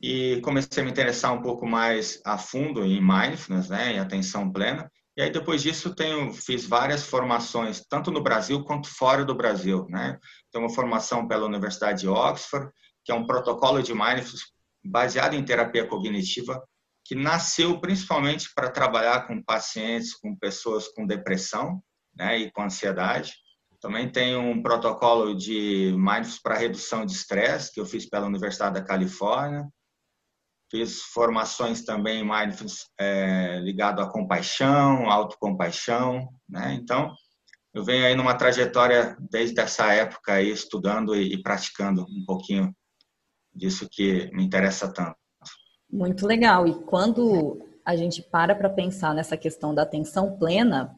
e 0.00 0.38
comecei 0.42 0.82
a 0.82 0.84
me 0.84 0.90
interessar 0.90 1.32
um 1.32 1.40
pouco 1.40 1.66
mais 1.66 2.20
a 2.26 2.36
fundo 2.36 2.84
em 2.84 3.00
mindfulness, 3.00 3.70
né, 3.70 3.94
em 3.94 3.98
atenção 3.98 4.52
plena. 4.52 4.90
E 5.16 5.22
aí 5.22 5.30
depois 5.30 5.62
disso 5.62 5.94
tenho 5.94 6.32
fiz 6.32 6.66
várias 6.66 7.06
formações 7.06 7.84
tanto 7.88 8.10
no 8.10 8.20
Brasil 8.20 8.64
quanto 8.64 8.88
fora 8.88 9.24
do 9.24 9.34
Brasil, 9.34 9.86
né? 9.88 10.18
Tenho 10.50 10.64
uma 10.64 10.74
formação 10.74 11.28
pela 11.28 11.46
Universidade 11.46 12.00
de 12.00 12.08
Oxford, 12.08 12.68
que 13.04 13.12
é 13.12 13.14
um 13.14 13.26
protocolo 13.26 13.82
de 13.82 13.94
mindfulness 13.94 14.42
baseado 14.84 15.34
em 15.34 15.44
terapia 15.44 15.86
cognitiva, 15.86 16.62
que 17.04 17.14
nasceu 17.14 17.80
principalmente 17.80 18.48
para 18.54 18.70
trabalhar 18.70 19.26
com 19.26 19.42
pacientes, 19.42 20.14
com 20.14 20.36
pessoas 20.36 20.88
com 20.88 21.06
depressão, 21.06 21.82
né, 22.14 22.38
e 22.38 22.50
com 22.50 22.62
ansiedade. 22.62 23.32
Também 23.80 24.10
tem 24.10 24.36
um 24.36 24.62
protocolo 24.62 25.34
de 25.34 25.92
mindfulness 25.96 26.40
para 26.40 26.58
redução 26.58 27.04
de 27.04 27.12
estresse 27.12 27.72
que 27.72 27.78
eu 27.78 27.86
fiz 27.86 28.08
pela 28.08 28.26
Universidade 28.26 28.74
da 28.74 28.82
Califórnia. 28.82 29.68
Fiz 30.74 31.02
formações 31.02 31.84
também 31.84 32.24
mindfulness 32.24 32.90
é, 32.98 33.60
ligado 33.60 34.02
à 34.02 34.10
compaixão, 34.10 35.08
autocompaixão, 35.08 36.28
né? 36.48 36.74
Então, 36.74 37.14
eu 37.72 37.84
venho 37.84 38.04
aí 38.04 38.16
numa 38.16 38.34
trajetória 38.34 39.16
desde 39.30 39.60
essa 39.60 39.92
época 39.92 40.32
aí 40.32 40.50
estudando 40.50 41.14
e, 41.14 41.34
e 41.34 41.40
praticando 41.40 42.02
um 42.02 42.24
pouquinho 42.26 42.74
disso 43.54 43.88
que 43.88 44.28
me 44.32 44.44
interessa 44.44 44.92
tanto. 44.92 45.14
Muito 45.88 46.26
legal. 46.26 46.66
E 46.66 46.74
quando 46.82 47.64
a 47.84 47.94
gente 47.94 48.20
para 48.20 48.52
para 48.52 48.68
pensar 48.68 49.14
nessa 49.14 49.36
questão 49.36 49.72
da 49.72 49.82
atenção 49.82 50.36
plena, 50.36 50.92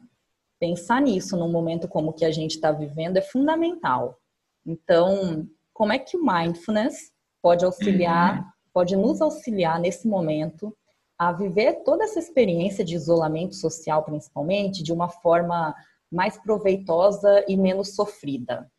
pensar 0.59 0.99
nisso 1.03 1.37
num 1.37 1.51
momento 1.51 1.87
como 1.87 2.09
o 2.09 2.13
que 2.13 2.25
a 2.25 2.31
gente 2.31 2.55
está 2.55 2.71
vivendo 2.71 3.17
é 3.17 3.21
fundamental. 3.21 4.17
Então, 4.65 5.47
como 5.71 5.93
é 5.93 5.99
que 5.99 6.17
o 6.17 6.25
mindfulness 6.25 7.11
pode 7.43 7.63
auxiliar 7.63 8.39
uhum 8.39 8.56
pode 8.77 8.95
nos 8.95 9.21
auxiliar 9.21 9.79
nesse 9.79 10.07
momento 10.07 10.71
a 11.17 11.31
viver 11.31 11.81
toda 11.83 12.03
essa 12.03 12.19
experiência 12.19 12.85
de 12.85 12.93
isolamento 12.93 13.55
social, 13.55 14.03
principalmente, 14.03 14.83
de 14.83 14.93
uma 14.93 15.09
forma 15.09 15.73
mais 16.11 16.37
proveitosa 16.37 17.43
e 17.47 17.57
menos 17.57 17.95
sofrida. 17.95 18.71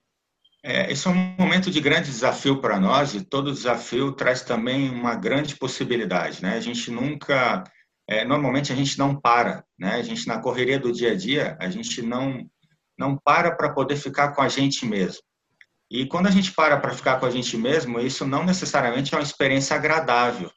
É, 0.63 0.93
esse 0.93 1.09
é 1.09 1.11
um 1.11 1.35
momento 1.37 1.69
de 1.69 1.81
grande 1.81 2.13
desafio 2.13 2.61
para 2.61 2.79
nós 2.79 3.13
e 3.13 3.25
todo 3.25 3.53
desafio 3.53 4.13
traz 4.13 4.43
também 4.43 4.89
uma 4.89 5.17
grande 5.17 5.57
possibilidade, 5.57 6.45
né? 6.45 6.55
A 6.55 6.61
gente 6.61 6.93
nunca, 6.93 7.65
é, 8.09 8.25
normalmente 8.25 8.73
a 8.73 8.77
gente 8.77 8.97
não 9.01 9.21
para, 9.21 9.65
né? 9.77 9.95
A 9.95 10.03
gente 10.03 10.29
na 10.29 10.41
correria 10.41 10.79
do 10.79 10.93
dia 10.93 11.11
a 11.11 11.17
dia, 11.17 11.57
a 11.61 11.69
gente 11.69 12.03
não 12.03 12.49
não 12.97 13.17
para 13.17 13.51
para 13.51 13.73
poder 13.73 13.97
ficar 13.97 14.33
com 14.33 14.43
a 14.43 14.49
gente 14.49 14.87
mesmo. 14.87 15.23
E 15.91 16.07
quando 16.07 16.27
a 16.27 16.31
gente 16.31 16.53
para 16.53 16.79
para 16.79 16.95
ficar 16.95 17.19
com 17.19 17.27
a 17.27 17.31
gente 17.31 17.57
mesmo, 17.57 17.99
isso 17.99 18.27
não 18.27 18.45
necessariamente 18.45 19.15
é 19.15 19.17
uma 19.17 19.23
experiência 19.23 19.75
agradável, 19.75 20.51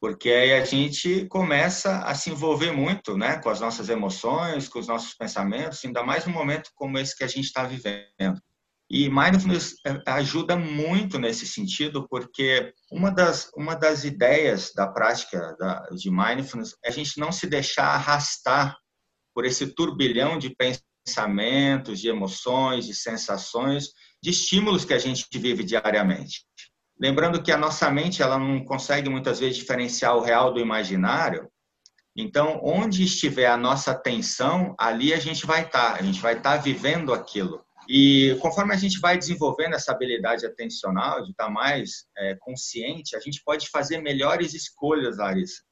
porque 0.00 0.30
aí 0.30 0.52
a 0.52 0.64
gente 0.64 1.26
começa 1.26 1.98
a 2.02 2.14
se 2.14 2.30
envolver 2.30 2.70
muito 2.70 3.16
né, 3.16 3.38
com 3.38 3.50
as 3.50 3.60
nossas 3.60 3.88
emoções, 3.88 4.68
com 4.68 4.78
os 4.78 4.86
nossos 4.86 5.14
pensamentos, 5.14 5.84
ainda 5.84 6.04
mais 6.04 6.24
num 6.24 6.32
momento 6.32 6.70
como 6.74 6.98
esse 6.98 7.16
que 7.16 7.24
a 7.24 7.28
gente 7.28 7.46
está 7.46 7.64
vivendo. 7.64 8.40
E 8.90 9.10
mindfulness 9.10 9.74
é, 9.84 10.00
ajuda 10.12 10.56
muito 10.56 11.18
nesse 11.18 11.46
sentido, 11.46 12.08
porque 12.08 12.72
uma 12.90 13.10
das, 13.10 13.50
uma 13.54 13.74
das 13.74 14.04
ideias 14.04 14.72
da 14.74 14.86
prática 14.86 15.54
da, 15.58 15.80
de 15.90 16.10
mindfulness 16.10 16.74
é 16.82 16.88
a 16.88 16.92
gente 16.92 17.18
não 17.18 17.30
se 17.30 17.46
deixar 17.46 17.88
arrastar 17.88 18.78
por 19.34 19.44
esse 19.44 19.66
turbilhão 19.74 20.38
de 20.38 20.54
pensamentos, 21.08 22.00
de 22.00 22.08
emoções, 22.08 22.84
de 22.84 22.94
sensações, 22.94 23.88
de 24.22 24.30
estímulos 24.30 24.84
que 24.84 24.92
a 24.92 24.98
gente 24.98 25.26
vive 25.32 25.64
diariamente. 25.64 26.44
Lembrando 27.00 27.42
que 27.42 27.50
a 27.50 27.56
nossa 27.56 27.90
mente 27.90 28.22
ela 28.22 28.38
não 28.38 28.64
consegue 28.64 29.08
muitas 29.08 29.40
vezes 29.40 29.56
diferenciar 29.56 30.16
o 30.16 30.20
real 30.20 30.52
do 30.52 30.60
imaginário. 30.60 31.48
Então, 32.14 32.60
onde 32.62 33.04
estiver 33.04 33.46
a 33.46 33.56
nossa 33.56 33.92
atenção, 33.92 34.74
ali 34.78 35.14
a 35.14 35.20
gente 35.20 35.46
vai 35.46 35.64
estar, 35.64 35.94
a 35.94 36.02
gente 36.02 36.20
vai 36.20 36.36
estar 36.36 36.56
vivendo 36.56 37.14
aquilo. 37.14 37.64
E 37.88 38.36
conforme 38.40 38.74
a 38.74 38.76
gente 38.76 38.98
vai 39.00 39.16
desenvolvendo 39.16 39.74
essa 39.74 39.92
habilidade 39.92 40.44
atencional, 40.44 41.22
de 41.22 41.30
estar 41.30 41.48
mais 41.48 42.06
é, 42.18 42.34
consciente, 42.40 43.16
a 43.16 43.20
gente 43.20 43.40
pode 43.42 43.70
fazer 43.70 44.02
melhores 44.02 44.52
escolhas, 44.52 45.16
Larissa. 45.16 45.62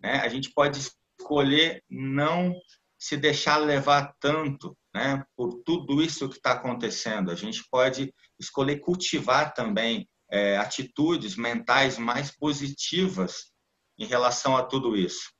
Né? 0.00 0.20
A 0.20 0.28
gente 0.28 0.52
pode 0.52 0.78
escolher 1.18 1.82
não 1.90 2.54
se 2.98 3.16
deixar 3.16 3.58
levar 3.58 4.12
tanto 4.18 4.76
né, 4.92 5.24
por 5.36 5.62
tudo 5.64 6.02
isso 6.02 6.28
que 6.28 6.36
está 6.36 6.52
acontecendo. 6.52 7.30
A 7.30 7.34
gente 7.34 7.62
pode 7.70 8.12
escolher 8.38 8.80
cultivar 8.80 9.54
também 9.54 10.08
é, 10.30 10.56
atitudes 10.58 11.36
mentais 11.36 11.96
mais 11.96 12.30
positivas 12.30 13.52
em 13.98 14.04
relação 14.06 14.56
a 14.56 14.64
tudo 14.64 14.96
isso. 14.96 15.30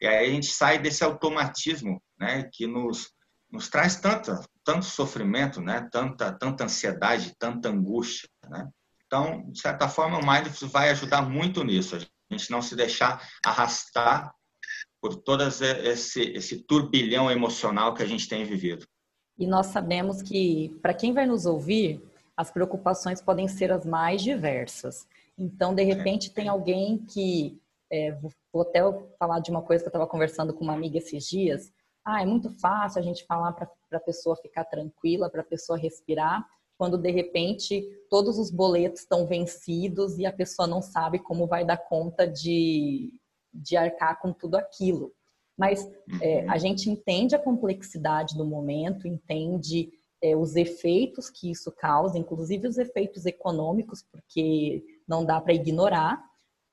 E 0.00 0.06
aí 0.06 0.26
a 0.26 0.30
gente 0.30 0.46
sai 0.46 0.78
desse 0.78 1.04
automatismo 1.04 2.02
né, 2.18 2.48
que 2.52 2.66
nos, 2.66 3.10
nos 3.50 3.68
traz 3.68 3.96
tanta, 3.96 4.40
tanto 4.64 4.84
sofrimento, 4.84 5.60
né, 5.60 5.88
tanta, 5.90 6.32
tanta 6.32 6.64
ansiedade, 6.64 7.34
tanta 7.38 7.68
angústia. 7.68 8.28
Né? 8.48 8.68
Então, 9.06 9.50
de 9.50 9.60
certa 9.60 9.88
forma, 9.88 10.18
o 10.18 10.26
Mindfulness 10.26 10.72
vai 10.72 10.90
ajudar 10.90 11.22
muito 11.22 11.62
nisso, 11.64 11.96
a 11.96 12.34
gente 12.34 12.50
não 12.50 12.60
se 12.60 12.74
deixar 12.74 13.26
arrastar 13.44 14.34
por 15.00 15.16
todo 15.16 15.42
esse, 15.42 16.22
esse 16.32 16.62
turbilhão 16.62 17.30
emocional 17.30 17.94
que 17.94 18.02
a 18.02 18.06
gente 18.06 18.28
tem 18.28 18.44
vivido. 18.44 18.86
E 19.38 19.46
nós 19.46 19.66
sabemos 19.66 20.22
que, 20.22 20.76
para 20.80 20.94
quem 20.94 21.12
vai 21.12 21.26
nos 21.26 21.44
ouvir, 21.44 22.02
as 22.36 22.50
preocupações 22.50 23.20
podem 23.20 23.46
ser 23.48 23.70
as 23.70 23.84
mais 23.84 24.22
diversas. 24.22 25.06
Então, 25.38 25.74
de 25.74 25.82
repente, 25.82 26.32
tem 26.32 26.48
alguém 26.48 26.98
que. 26.98 27.60
É, 27.90 28.18
vou 28.52 28.62
até 28.62 28.80
falar 29.18 29.38
de 29.38 29.50
uma 29.50 29.62
coisa 29.62 29.82
que 29.82 29.86
eu 29.86 29.90
estava 29.90 30.06
conversando 30.08 30.52
com 30.52 30.64
uma 30.64 30.72
amiga 30.72 30.98
esses 30.98 31.24
dias. 31.28 31.72
Ah, 32.04 32.22
é 32.22 32.26
muito 32.26 32.50
fácil 32.58 33.00
a 33.00 33.02
gente 33.02 33.24
falar 33.26 33.52
para 33.52 33.68
a 33.92 34.00
pessoa 34.00 34.34
ficar 34.36 34.64
tranquila, 34.64 35.30
para 35.30 35.42
a 35.42 35.44
pessoa 35.44 35.78
respirar, 35.78 36.44
quando 36.78 36.98
de 36.98 37.10
repente 37.10 37.84
todos 38.10 38.38
os 38.38 38.50
boletos 38.50 39.02
estão 39.02 39.26
vencidos 39.26 40.18
e 40.18 40.26
a 40.26 40.32
pessoa 40.32 40.66
não 40.66 40.82
sabe 40.82 41.18
como 41.18 41.46
vai 41.46 41.64
dar 41.64 41.76
conta 41.76 42.26
de, 42.26 43.12
de 43.56 43.76
arcar 43.76 44.20
com 44.20 44.32
tudo 44.32 44.56
aquilo. 44.56 45.12
Mas 45.56 45.88
é, 46.20 46.42
uhum. 46.42 46.50
a 46.50 46.58
gente 46.58 46.90
entende 46.90 47.34
a 47.34 47.38
complexidade 47.38 48.36
do 48.36 48.44
momento, 48.44 49.08
entende 49.08 49.90
é, 50.22 50.36
os 50.36 50.54
efeitos 50.54 51.30
que 51.30 51.50
isso 51.50 51.72
causa, 51.72 52.18
inclusive 52.18 52.68
os 52.68 52.78
efeitos 52.78 53.24
econômicos, 53.24 54.02
porque 54.02 54.84
não 55.08 55.24
dá 55.24 55.40
para 55.40 55.54
ignorar. 55.54 56.22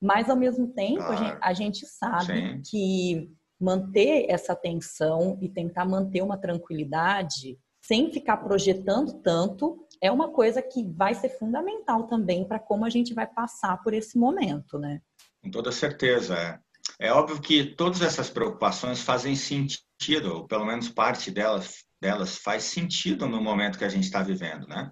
Mas, 0.01 0.29
ao 0.29 0.35
mesmo 0.35 0.67
tempo, 0.67 0.97
claro. 0.97 1.37
a, 1.41 1.53
gente, 1.53 1.85
sabe 1.85 2.25
Sim. 2.25 2.61
que 2.69 3.31
manter 3.59 4.25
essa 4.29 4.51
atenção 4.51 5.37
e 5.41 5.47
tentar 5.47 5.85
manter 5.85 6.21
uma 6.21 6.37
tranquilidade 6.37 7.57
sem 7.81 8.11
ficar 8.11 8.37
projetando 8.37 9.21
tanto 9.21 9.85
é 10.01 10.11
uma 10.11 10.29
coisa 10.29 10.61
que 10.61 10.83
vai 10.83 11.13
ser 11.15 11.29
fundamental 11.29 12.07
também 12.07 12.45
para 12.45 12.59
como 12.59 12.83
a 12.83 12.89
gente 12.89 13.13
vai 13.13 13.27
passar 13.27 13.81
por 13.81 13.93
esse 13.93 14.17
momento, 14.17 14.77
né? 14.77 15.01
Com 15.41 15.51
toda 15.51 15.71
certeza. 15.71 16.61
É. 17.03 17.11
Óbvio 17.11 17.41
que 17.41 17.65
todas 17.65 18.01
essas 18.01 18.29
preocupações 18.29 19.01
fazem 19.01 19.35
sentido, 19.35 20.35
ou 20.35 20.47
pelo 20.47 20.65
menos 20.65 20.87
parte 20.87 21.29
delas, 21.29 21.83
delas 22.01 22.37
faz 22.37 22.63
sentido 22.63 23.27
no 23.27 23.41
momento 23.41 23.77
que 23.77 23.83
a 23.83 23.89
gente 23.89 24.05
está 24.05 24.23
vivendo, 24.23 24.65
né? 24.69 24.89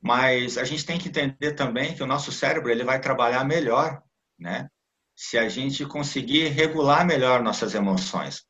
Mas 0.00 0.56
a 0.56 0.64
gente 0.64 0.86
tem 0.86 0.98
que 0.98 1.08
entender 1.10 1.52
também 1.52 1.94
que 1.94 2.02
o 2.02 2.06
nosso 2.06 2.32
cérebro 2.32 2.70
ele 2.70 2.82
vai 2.82 2.98
trabalhar 2.98 3.44
melhor, 3.44 4.02
né? 4.38 4.70
Se 5.14 5.36
a 5.36 5.50
gente 5.50 5.84
conseguir 5.84 6.48
regular 6.48 7.06
melhor 7.06 7.42
nossas 7.42 7.74
emoções. 7.74 8.42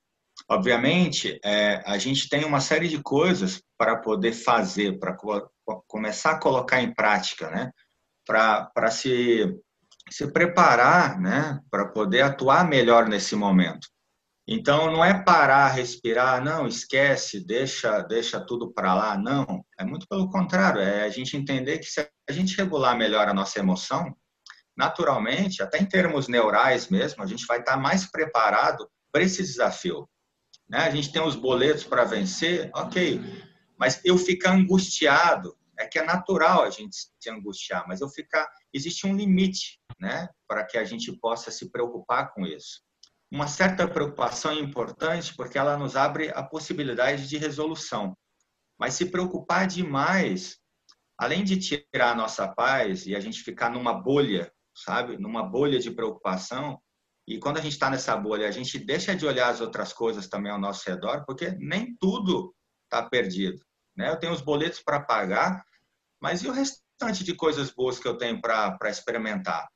Obviamente, 0.48 1.36
é, 1.44 1.82
a 1.84 1.98
gente 1.98 2.28
tem 2.28 2.44
uma 2.44 2.60
série 2.60 2.86
de 2.86 3.02
coisas 3.02 3.60
para 3.76 3.96
poder 3.96 4.34
fazer, 4.34 5.00
para 5.00 5.16
co 5.16 5.50
começar 5.88 6.32
a 6.32 6.38
colocar 6.38 6.80
em 6.80 6.94
prática, 6.94 7.50
né? 7.50 7.72
Para 8.24 8.90
se 8.92 9.52
se 10.10 10.30
preparar 10.30 11.20
né, 11.20 11.60
para 11.70 11.86
poder 11.86 12.22
atuar 12.22 12.68
melhor 12.68 13.08
nesse 13.08 13.36
momento. 13.36 13.88
Então, 14.46 14.90
não 14.90 15.04
é 15.04 15.22
parar, 15.22 15.68
respirar, 15.68 16.42
não, 16.42 16.66
esquece, 16.66 17.38
deixa, 17.38 18.00
deixa 18.02 18.40
tudo 18.40 18.72
para 18.72 18.94
lá, 18.94 19.16
não. 19.16 19.64
É 19.78 19.84
muito 19.84 20.08
pelo 20.08 20.28
contrário, 20.28 20.80
é 20.80 21.04
a 21.04 21.08
gente 21.08 21.36
entender 21.36 21.78
que 21.78 21.86
se 21.86 22.00
a 22.28 22.32
gente 22.32 22.56
regular 22.56 22.96
melhor 22.98 23.28
a 23.28 23.34
nossa 23.34 23.60
emoção, 23.60 24.12
naturalmente, 24.76 25.62
até 25.62 25.78
em 25.78 25.86
termos 25.86 26.26
neurais 26.26 26.88
mesmo, 26.88 27.22
a 27.22 27.26
gente 27.26 27.46
vai 27.46 27.60
estar 27.60 27.76
mais 27.76 28.10
preparado 28.10 28.90
para 29.12 29.22
esse 29.22 29.42
desafio. 29.42 30.08
Né? 30.68 30.78
A 30.78 30.90
gente 30.90 31.12
tem 31.12 31.22
os 31.22 31.36
boletos 31.36 31.84
para 31.84 32.04
vencer, 32.04 32.70
ok, 32.74 33.20
mas 33.78 34.00
eu 34.04 34.18
ficar 34.18 34.52
angustiado, 34.52 35.56
é 35.78 35.86
que 35.86 35.98
é 35.98 36.04
natural 36.04 36.64
a 36.64 36.70
gente 36.70 36.96
se 37.18 37.30
angustiar, 37.30 37.86
mas 37.86 38.00
eu 38.00 38.08
ficar, 38.08 38.48
existe 38.72 39.06
um 39.06 39.16
limite, 39.16 39.79
né, 40.00 40.28
para 40.48 40.64
que 40.64 40.78
a 40.78 40.84
gente 40.84 41.12
possa 41.18 41.50
se 41.50 41.70
preocupar 41.70 42.32
com 42.32 42.46
isso. 42.46 42.80
Uma 43.30 43.46
certa 43.46 43.86
preocupação 43.86 44.50
é 44.50 44.56
importante 44.56 45.34
porque 45.36 45.58
ela 45.58 45.76
nos 45.76 45.94
abre 45.94 46.30
a 46.30 46.42
possibilidade 46.42 47.28
de 47.28 47.36
resolução. 47.36 48.16
Mas 48.78 48.94
se 48.94 49.06
preocupar 49.06 49.66
demais, 49.66 50.58
além 51.18 51.44
de 51.44 51.58
tirar 51.58 52.12
a 52.12 52.14
nossa 52.14 52.48
paz 52.48 53.06
e 53.06 53.14
a 53.14 53.20
gente 53.20 53.42
ficar 53.42 53.70
numa 53.70 53.92
bolha, 53.92 54.50
sabe, 54.74 55.18
numa 55.18 55.44
bolha 55.44 55.78
de 55.78 55.90
preocupação, 55.90 56.80
e 57.28 57.38
quando 57.38 57.58
a 57.58 57.60
gente 57.60 57.72
está 57.72 57.88
nessa 57.88 58.16
bolha, 58.16 58.48
a 58.48 58.50
gente 58.50 58.78
deixa 58.78 59.14
de 59.14 59.24
olhar 59.24 59.50
as 59.50 59.60
outras 59.60 59.92
coisas 59.92 60.26
também 60.26 60.50
ao 60.50 60.58
nosso 60.58 60.88
redor, 60.88 61.24
porque 61.24 61.50
nem 61.52 61.94
tudo 62.00 62.52
está 62.84 63.08
perdido. 63.08 63.62
Né? 63.96 64.10
Eu 64.10 64.18
tenho 64.18 64.32
os 64.32 64.40
boletos 64.40 64.80
para 64.80 64.98
pagar, 64.98 65.64
mas 66.20 66.42
e 66.42 66.48
o 66.48 66.52
restante 66.52 67.22
de 67.22 67.34
coisas 67.34 67.70
boas 67.70 68.00
que 68.00 68.08
eu 68.08 68.16
tenho 68.16 68.40
para 68.40 68.90
experimentar? 68.90 69.68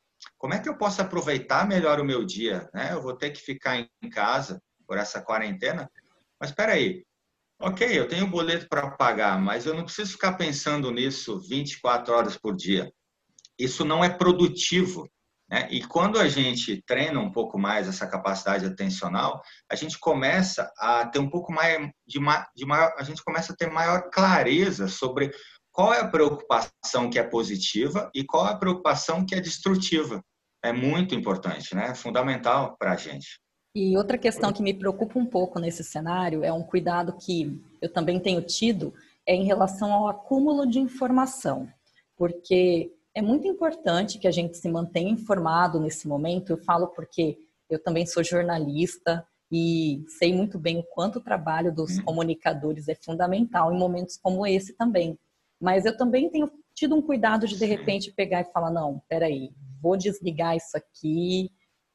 Como 0.44 0.52
é 0.52 0.58
que 0.58 0.68
eu 0.68 0.76
posso 0.76 1.00
aproveitar 1.00 1.66
melhor 1.66 1.98
o 1.98 2.04
meu 2.04 2.22
dia? 2.22 2.68
Né? 2.74 2.92
Eu 2.92 3.00
vou 3.00 3.16
ter 3.16 3.30
que 3.30 3.40
ficar 3.40 3.78
em 3.78 4.10
casa 4.10 4.62
por 4.86 4.98
essa 4.98 5.22
quarentena, 5.22 5.90
mas 6.38 6.50
espera 6.50 6.74
aí. 6.74 7.02
Ok, 7.58 7.98
eu 7.98 8.06
tenho 8.06 8.26
boleto 8.26 8.68
para 8.68 8.90
pagar, 8.90 9.40
mas 9.40 9.64
eu 9.64 9.72
não 9.72 9.86
preciso 9.86 10.12
ficar 10.12 10.34
pensando 10.34 10.90
nisso 10.90 11.40
24 11.48 12.12
horas 12.12 12.36
por 12.36 12.54
dia. 12.54 12.92
Isso 13.58 13.86
não 13.86 14.04
é 14.04 14.10
produtivo. 14.10 15.10
Né? 15.48 15.66
E 15.70 15.82
quando 15.82 16.20
a 16.20 16.28
gente 16.28 16.82
treina 16.86 17.18
um 17.18 17.32
pouco 17.32 17.58
mais 17.58 17.88
essa 17.88 18.06
capacidade 18.06 18.66
atencional, 18.66 19.40
a 19.72 19.74
gente 19.74 19.98
começa 19.98 20.70
a 20.76 21.06
ter 21.06 21.20
um 21.20 21.30
pouco 21.30 21.54
mais 21.54 21.88
de, 22.06 22.18
de 22.54 22.66
maior, 22.66 22.92
a 22.98 23.02
gente 23.02 23.24
começa 23.24 23.54
a 23.54 23.56
ter 23.56 23.70
maior 23.70 24.10
clareza 24.10 24.88
sobre 24.88 25.30
qual 25.72 25.94
é 25.94 26.00
a 26.00 26.08
preocupação 26.08 27.08
que 27.10 27.18
é 27.18 27.22
positiva 27.22 28.10
e 28.14 28.22
qual 28.26 28.46
é 28.46 28.50
a 28.50 28.58
preocupação 28.58 29.24
que 29.24 29.34
é 29.34 29.40
destrutiva. 29.40 30.22
É 30.64 30.72
muito 30.72 31.14
importante, 31.14 31.74
né? 31.74 31.88
É 31.90 31.94
fundamental 31.94 32.74
para 32.78 32.92
a 32.92 32.96
gente. 32.96 33.38
E 33.76 33.96
outra 33.98 34.16
questão 34.16 34.50
que 34.50 34.62
me 34.62 34.72
preocupa 34.72 35.18
um 35.18 35.26
pouco 35.26 35.60
nesse 35.60 35.84
cenário 35.84 36.42
é 36.42 36.50
um 36.50 36.62
cuidado 36.62 37.14
que 37.18 37.60
eu 37.82 37.92
também 37.92 38.18
tenho 38.18 38.40
tido 38.40 38.94
é 39.26 39.34
em 39.34 39.44
relação 39.44 39.92
ao 39.92 40.08
acúmulo 40.08 40.66
de 40.66 40.78
informação, 40.78 41.68
porque 42.16 42.90
é 43.14 43.20
muito 43.20 43.46
importante 43.46 44.18
que 44.18 44.26
a 44.26 44.30
gente 44.30 44.56
se 44.56 44.68
mantenha 44.68 45.10
informado 45.10 45.78
nesse 45.78 46.08
momento. 46.08 46.50
Eu 46.50 46.56
falo 46.56 46.86
porque 46.88 47.36
eu 47.68 47.78
também 47.78 48.06
sou 48.06 48.24
jornalista 48.24 49.26
e 49.52 50.02
sei 50.18 50.32
muito 50.32 50.58
bem 50.58 50.78
o 50.78 50.82
quanto 50.82 51.18
o 51.18 51.22
trabalho 51.22 51.74
dos 51.74 51.98
uhum. 51.98 52.04
comunicadores 52.04 52.88
é 52.88 52.94
fundamental 52.94 53.70
em 53.70 53.78
momentos 53.78 54.16
como 54.16 54.46
esse 54.46 54.72
também. 54.72 55.18
Mas 55.60 55.84
eu 55.84 55.96
também 55.96 56.30
tenho 56.30 56.50
tido 56.74 56.94
um 56.94 57.02
cuidado 57.02 57.46
de 57.46 57.56
de 57.56 57.64
repente 57.64 58.12
pegar 58.12 58.40
e 58.40 58.52
falar 58.52 58.70
não, 58.70 59.02
peraí, 59.08 59.50
vou 59.80 59.96
desligar 59.96 60.56
isso 60.56 60.76
aqui 60.76 61.50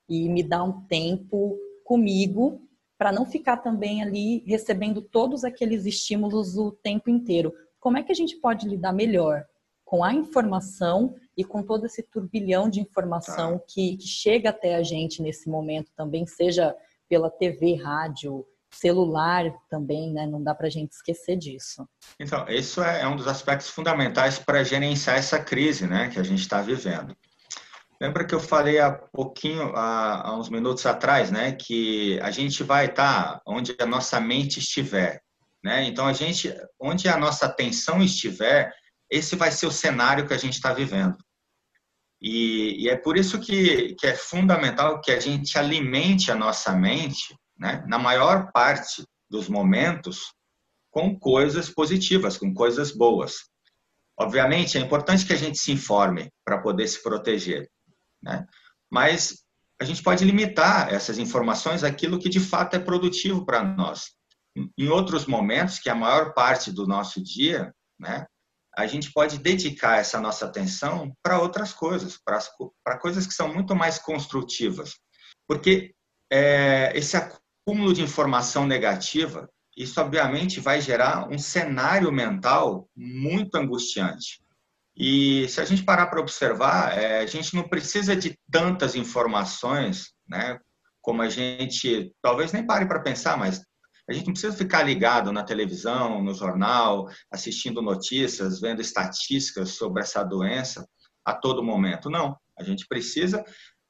e 0.08 0.30
me 0.30 0.42
dar 0.42 0.64
um 0.64 0.82
tempo 0.88 1.58
comigo 1.84 2.62
para 2.98 3.12
não 3.12 3.26
ficar 3.26 3.58
também 3.58 4.02
ali 4.02 4.44
recebendo 4.46 5.02
todos 5.02 5.44
aqueles 5.44 5.86
estímulos 5.86 6.58
o 6.58 6.72
tempo 6.72 7.10
inteiro. 7.10 7.54
Como 7.80 7.98
é 7.98 8.04
que 8.04 8.12
a 8.12 8.16
gente 8.16 8.36
pode 8.38 8.68
lidar 8.68 8.92
melhor 8.92 9.46
com 9.86 10.04
a 10.04 10.14
informação 10.14 11.16
e 11.36 11.44
com 11.44 11.64
todo 11.64 11.86
esse 11.86 12.04
turbilhão 12.04 12.70
de 12.70 12.80
informação 12.80 13.58
tá. 13.58 13.66
que, 13.68 13.98
que 13.98 14.08
chega 14.08 14.50
até 14.50 14.76
a 14.76 14.84
gente 14.84 15.22
nesse 15.22 15.50
momento 15.50 15.92
também, 15.96 16.28
seja 16.28 16.76
pela 17.08 17.30
TV, 17.30 17.76
rádio, 17.76 18.46
celular 18.72 19.52
também, 19.70 20.14
né? 20.14 20.26
Não 20.26 20.42
dá 20.42 20.54
para 20.54 20.68
a 20.68 20.70
gente 20.70 20.92
esquecer 20.92 21.38
disso. 21.38 21.88
Então, 22.20 22.46
isso 22.48 22.82
é, 22.82 23.02
é 23.02 23.08
um 23.08 23.16
dos 23.16 23.28
aspectos 23.28 23.70
fundamentais 23.70 24.40
para 24.40 24.64
gerenciar 24.64 25.18
essa 25.18 25.40
crise, 25.40 25.88
né, 25.88 26.10
que 26.10 26.20
a 26.20 26.24
gente 26.24 26.42
está 26.42 26.62
vivendo. 26.62 27.16
Lembra 28.02 28.26
que 28.26 28.34
eu 28.34 28.40
falei 28.40 28.80
há 28.80 28.92
pouquinho, 28.92 29.76
há, 29.76 30.34
uns 30.38 30.50
minutos 30.50 30.86
atrás, 30.86 31.32
né, 31.32 31.52
que 31.52 32.20
a 32.22 32.32
gente 32.32 32.64
vai 32.64 32.86
estar 32.86 33.34
tá 33.34 33.42
onde 33.46 33.76
a 33.80 33.86
nossa 33.86 34.20
mente 34.22 34.60
estiver, 34.60 35.22
né? 35.62 35.84
Então 35.84 36.08
a 36.08 36.14
gente, 36.14 36.56
onde 36.80 37.10
a 37.10 37.18
nossa 37.18 37.46
atenção 37.46 38.02
estiver, 38.02 38.72
esse 39.12 39.36
vai 39.36 39.52
ser 39.52 39.66
o 39.66 39.72
cenário 39.72 40.26
que 40.26 40.34
a 40.34 40.38
gente 40.38 40.54
está 40.54 40.72
vivendo. 40.72 41.18
E, 42.22 42.86
e, 42.86 42.90
é 42.90 42.96
por 42.98 43.18
isso 43.18 43.40
que, 43.40 43.96
que 43.96 44.08
é 44.08 44.16
fundamental 44.16 45.02
que 45.02 45.12
a 45.12 45.20
gente 45.20 45.58
alimente 45.58 46.32
a 46.32 46.36
nossa 46.36 46.74
mente, 46.74 47.34
né, 47.60 47.84
na 47.88 48.00
maior 48.00 48.52
parte 48.52 49.04
dos 49.30 49.48
momentos, 49.48 50.34
com 50.90 51.18
coisas 51.20 51.70
positivas, 51.70 52.38
com 52.38 52.54
coisas 52.54 52.92
boas. 52.92 53.50
Obviamente, 54.18 54.78
é 54.78 54.82
importante 54.82 55.26
que 55.26 55.34
a 55.34 55.38
gente 55.38 55.58
se 55.58 55.72
informe 55.72 56.32
para 56.44 56.58
poder 56.58 56.88
se 56.88 57.02
proteger, 57.04 57.70
né? 58.22 58.46
mas 58.90 59.44
a 59.80 59.86
gente 59.86 60.02
pode 60.02 60.26
limitar 60.26 60.94
essas 60.94 61.18
informações 61.18 61.84
àquilo 61.84 62.20
que 62.20 62.28
de 62.28 62.40
fato 62.40 62.76
é 62.76 62.80
produtivo 62.80 63.46
para 63.46 63.64
nós. 63.64 64.12
Em 64.78 64.90
outros 64.90 65.26
momentos, 65.26 65.80
que 65.80 65.88
é 65.90 65.92
a 65.92 65.96
maior 65.96 66.34
parte 66.34 66.72
do 66.72 66.86
nosso 66.86 67.24
dia, 67.24 67.74
né, 67.98 68.26
a 68.76 68.86
gente 68.88 69.12
pode 69.12 69.38
dedicar 69.38 70.00
essa 70.00 70.20
nossa 70.20 70.46
atenção 70.46 71.14
para 71.24 71.40
outras 71.40 71.72
coisas, 71.72 72.20
para 72.84 72.98
coisas 72.98 73.26
que 73.26 73.34
são 73.34 73.54
muito 73.54 73.76
mais 73.76 74.00
construtivas. 74.00 74.96
Porque 75.48 75.94
é, 76.32 76.92
esse 76.96 77.16
acúmulo 77.70 77.94
de 77.94 78.02
informação 78.02 78.66
negativa, 78.66 79.48
isso 79.78 80.02
obviamente 80.02 80.60
vai 80.60 80.82
gerar 80.82 81.30
um 81.30 81.38
cenário 81.38 82.12
mental 82.12 82.90
muito 82.96 83.56
angustiante. 83.56 84.42
E 84.98 85.48
se 85.48 85.62
a 85.62 85.66
gente 85.66 85.84
parar 85.84 86.08
para 86.08 86.20
observar, 86.20 86.98
é, 86.98 87.20
a 87.20 87.26
gente 87.28 87.56
não 87.56 87.70
precisa 87.70 88.16
de 88.16 88.36
tantas 88.52 88.96
informações, 88.96 90.14
né, 90.28 90.58
como 91.00 91.22
a 91.22 91.30
gente 91.30 92.12
talvez 92.24 92.52
nem 92.52 92.66
pare 92.66 92.88
para 92.88 93.02
pensar, 93.02 93.38
mas 93.38 93.62
a 94.10 94.14
gente 94.14 94.26
não 94.26 94.34
precisa 94.34 94.58
ficar 94.58 94.82
ligado 94.82 95.32
na 95.32 95.44
televisão, 95.44 96.24
no 96.24 96.34
jornal, 96.34 97.08
assistindo 97.32 97.84
notícias, 97.84 98.60
vendo 98.60 98.82
estatísticas 98.82 99.70
sobre 99.76 100.02
essa 100.02 100.24
doença 100.24 100.86
a 101.24 101.36
todo 101.36 101.64
momento. 101.64 102.10
Não. 102.10 102.36
A 102.58 102.64
gente 102.64 102.88
precisa 102.88 103.46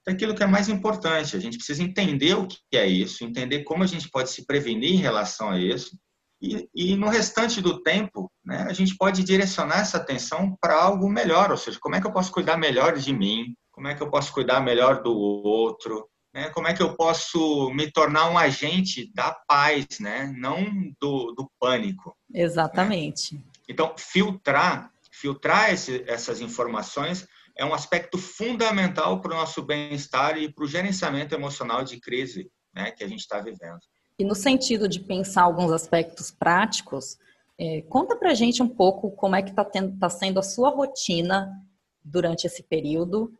daquilo 0.05 0.35
que 0.35 0.43
é 0.43 0.47
mais 0.47 0.69
importante. 0.69 1.35
A 1.35 1.39
gente 1.39 1.57
precisa 1.57 1.83
entender 1.83 2.35
o 2.35 2.47
que 2.47 2.57
é 2.73 2.87
isso, 2.87 3.23
entender 3.23 3.63
como 3.63 3.83
a 3.83 3.87
gente 3.87 4.09
pode 4.09 4.29
se 4.29 4.45
prevenir 4.45 4.93
em 4.93 4.97
relação 4.97 5.49
a 5.49 5.59
isso. 5.59 5.97
E, 6.41 6.69
e 6.73 6.95
no 6.95 7.09
restante 7.09 7.61
do 7.61 7.81
tempo, 7.81 8.31
né, 8.45 8.65
a 8.69 8.73
gente 8.73 8.95
pode 8.95 9.23
direcionar 9.23 9.79
essa 9.79 9.97
atenção 9.97 10.55
para 10.61 10.81
algo 10.81 11.09
melhor, 11.09 11.51
ou 11.51 11.57
seja, 11.57 11.77
como 11.81 11.95
é 11.95 12.01
que 12.01 12.07
eu 12.07 12.13
posso 12.13 12.31
cuidar 12.31 12.57
melhor 12.57 12.97
de 12.97 13.11
mim, 13.11 13.53
como 13.71 13.87
é 13.87 13.95
que 13.95 14.01
eu 14.01 14.09
posso 14.09 14.31
cuidar 14.31 14.61
melhor 14.61 15.03
do 15.03 15.13
outro, 15.13 16.07
né? 16.33 16.49
Como 16.49 16.67
é 16.67 16.73
que 16.73 16.81
eu 16.81 16.95
posso 16.95 17.71
me 17.71 17.91
tornar 17.91 18.29
um 18.29 18.37
agente 18.37 19.11
da 19.13 19.31
paz, 19.47 19.85
né? 19.99 20.33
Não 20.37 20.63
do, 20.99 21.33
do 21.33 21.49
pânico. 21.59 22.15
Exatamente. 22.33 23.35
Né? 23.35 23.41
Então, 23.67 23.93
filtrar, 23.97 24.91
filtrar 25.11 25.73
esse, 25.73 26.03
essas 26.07 26.41
informações 26.41 27.27
é 27.59 27.65
um 27.65 27.73
aspecto 27.73 28.17
fundamental 28.17 29.19
para 29.19 29.33
o 29.33 29.35
nosso 29.35 29.61
bem-estar 29.61 30.37
e 30.37 30.51
para 30.51 30.63
o 30.63 30.67
gerenciamento 30.67 31.35
emocional 31.35 31.83
de 31.83 31.99
crise 31.99 32.49
né, 32.73 32.89
que 32.91 33.03
a 33.03 33.07
gente 33.07 33.19
está 33.19 33.41
vivendo. 33.41 33.79
E 34.17 34.23
no 34.23 34.33
sentido 34.33 34.87
de 34.87 35.01
pensar 35.01 35.43
alguns 35.43 35.69
aspectos 35.69 36.31
práticos, 36.31 37.17
é, 37.59 37.81
conta 37.81 38.15
para 38.15 38.31
a 38.31 38.33
gente 38.33 38.63
um 38.63 38.69
pouco 38.69 39.11
como 39.11 39.35
é 39.35 39.41
que 39.41 39.49
está 39.49 39.65
tá 39.99 40.09
sendo 40.09 40.39
a 40.39 40.43
sua 40.43 40.69
rotina 40.69 41.51
durante 42.01 42.47
esse 42.47 42.63
período 42.63 43.33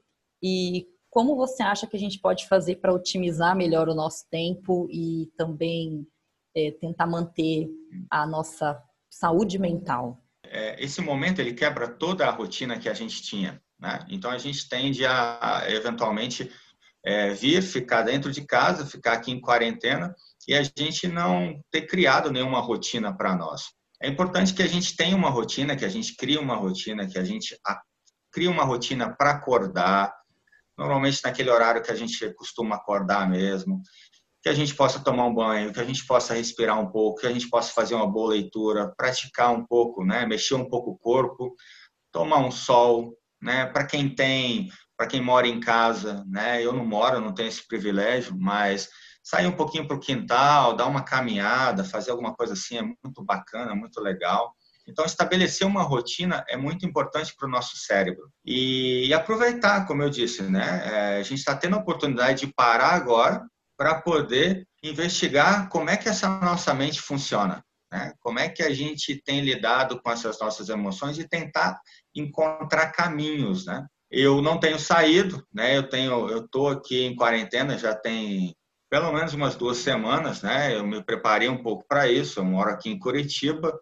e 0.44 0.86
como 1.10 1.38
você 1.38 1.64
acha 1.64 1.88
que 1.88 1.96
a 1.96 2.00
gente 2.00 2.20
pode 2.20 2.46
fazer 2.46 2.76
para 2.76 2.94
otimizar 2.94 3.56
melhor 3.56 3.88
o 3.88 3.96
nosso 3.96 4.28
tempo 4.30 4.86
e 4.92 5.32
também 5.38 6.06
é, 6.54 6.72
tentar 6.72 7.08
manter 7.08 7.70
a 8.12 8.28
nossa 8.28 8.78
saúde 9.10 9.58
mental? 9.58 10.22
É, 10.44 10.84
esse 10.84 11.02
momento 11.02 11.40
ele 11.40 11.54
quebra 11.54 11.88
toda 11.88 12.28
a 12.28 12.32
rotina 12.32 12.78
que 12.78 12.90
a 12.90 12.94
gente 12.94 13.22
tinha, 13.22 13.62
né? 13.80 14.06
Então 14.10 14.30
a 14.30 14.38
gente 14.38 14.68
tende 14.68 15.06
a, 15.06 15.64
eventualmente 15.68 16.52
é, 17.06 17.30
vir, 17.34 17.62
ficar 17.62 18.02
dentro 18.02 18.32
de 18.32 18.46
casa, 18.46 18.86
ficar 18.86 19.14
aqui 19.14 19.32
em 19.32 19.40
quarentena 19.40 20.14
e 20.48 20.54
a 20.54 20.64
gente 20.64 21.08
não 21.08 21.62
ter 21.72 21.84
criado 21.84 22.32
nenhuma 22.32 22.60
rotina 22.60 23.16
para 23.16 23.36
nós. 23.36 23.72
É 24.02 24.08
importante 24.08 24.54
que 24.54 24.64
a 24.64 24.68
gente 24.68 24.96
tenha 24.96 25.16
uma 25.16 25.30
rotina, 25.30 25.76
que 25.76 25.86
a 25.86 25.90
gente 25.90 26.16
crie 26.16 26.38
uma 26.38 26.56
rotina, 26.56 27.08
que 27.08 27.18
a 27.18 27.24
gente 27.24 27.58
crie 28.32 28.48
uma 28.48 28.64
rotina 28.64 29.14
para 29.16 29.32
acordar, 29.32 30.14
normalmente 30.78 31.22
naquele 31.24 31.50
horário 31.50 31.82
que 31.82 31.92
a 31.92 31.96
gente 31.96 32.34
costuma 32.34 32.76
acordar 32.76 33.30
mesmo, 33.30 33.82
que 34.42 34.48
a 34.48 34.54
gente 34.54 34.74
possa 34.74 35.00
tomar 35.02 35.26
um 35.26 35.34
banho, 35.34 35.74
que 35.74 35.80
a 35.82 35.84
gente 35.84 36.06
possa 36.06 36.34
respirar 36.34 36.80
um 36.80 36.90
pouco, 36.90 37.20
que 37.20 37.28
a 37.28 37.32
gente 37.32 37.50
possa 37.50 37.74
fazer 37.74 37.96
uma 37.96 38.08
boa 38.08 38.30
leitura, 38.30 38.94
praticar 38.96 39.52
um 39.52 39.66
pouco, 39.66 40.06
né, 40.06 40.26
mexer 40.26 40.56
um 40.56 40.70
pouco 40.70 40.92
o 40.92 40.98
corpo, 40.98 41.54
tomar 42.12 42.38
um 42.38 42.52
sol, 42.52 43.19
né, 43.42 43.66
para 43.66 43.86
quem 43.86 44.10
tem 44.14 44.70
para 44.98 45.08
quem 45.08 45.22
mora 45.22 45.48
em 45.48 45.62
casa, 45.62 46.26
né? 46.28 46.62
Eu 46.62 46.74
não 46.74 46.86
moro, 46.86 47.22
não 47.22 47.34
tenho 47.34 47.48
esse 47.48 47.66
privilégio, 47.66 48.36
mas 48.38 48.90
sair 49.24 49.48
um 49.48 49.56
pouquinho 49.56 49.88
para 49.88 49.96
o 49.96 50.00
quintal, 50.00 50.76
dar 50.76 50.88
uma 50.88 51.04
caminhada, 51.04 51.86
fazer 51.86 52.12
alguma 52.12 52.36
coisa 52.36 52.52
assim 52.52 52.78
é 52.78 52.82
muito 52.82 53.24
bacana, 53.24 53.74
muito 53.74 54.02
legal. 54.02 54.54
Então, 54.86 55.06
estabelecer 55.06 55.66
uma 55.66 55.84
rotina 55.84 56.44
é 56.50 56.58
muito 56.58 56.86
importante 56.86 57.34
para 57.38 57.48
o 57.48 57.52
nosso 57.52 57.78
cérebro. 57.78 58.30
E, 58.44 59.08
e, 59.08 59.14
aproveitar, 59.14 59.86
como 59.86 60.04
eu 60.04 60.10
disse, 60.10 60.42
né? 60.44 60.82
É, 60.84 61.20
a 61.20 61.24
gente 61.24 61.40
está 61.40 61.56
tendo 61.56 61.78
a 61.78 61.80
oportunidade 61.80 62.46
de 62.46 62.54
parar 62.54 62.96
agora 62.96 63.46
para 63.78 64.02
poder 64.02 64.68
investigar 64.84 65.70
como 65.70 65.90
é 65.90 65.96
que 65.96 66.10
essa 66.10 66.28
nossa 66.28 66.74
mente 66.74 67.00
funciona. 67.00 67.64
Né? 67.92 68.14
Como 68.20 68.40
é 68.40 68.48
que 68.50 68.62
a 68.62 68.74
gente 68.74 69.16
tem 69.16 69.42
lidado 69.42 70.02
com 70.02 70.12
essas 70.12 70.40
nossas 70.40 70.70
emoções 70.70 71.18
e 71.18 71.28
tentar 71.28 71.80
encontrar 72.16 72.92
caminhos, 72.92 73.66
né? 73.66 73.86
Eu 74.12 74.42
não 74.42 74.60
tenho 74.60 74.80
saído, 74.80 75.46
né? 75.54 75.78
Eu 75.78 76.48
tô 76.48 76.68
aqui 76.68 77.04
em 77.04 77.16
quarentena 77.16 77.78
já 77.78 77.96
tem 77.96 78.56
pelo 78.90 79.12
menos 79.14 79.34
umas 79.34 79.56
duas 79.56 79.78
semanas, 79.78 80.42
né? 80.42 80.76
Eu 80.76 80.86
me 80.86 81.04
preparei 81.04 81.48
um 81.48 81.62
pouco 81.62 81.86
para 81.88 82.12
isso. 82.12 82.40
Eu 82.40 82.46
moro 82.46 82.72
aqui 82.72 82.90
em 82.90 82.98
Curitiba 82.98 83.80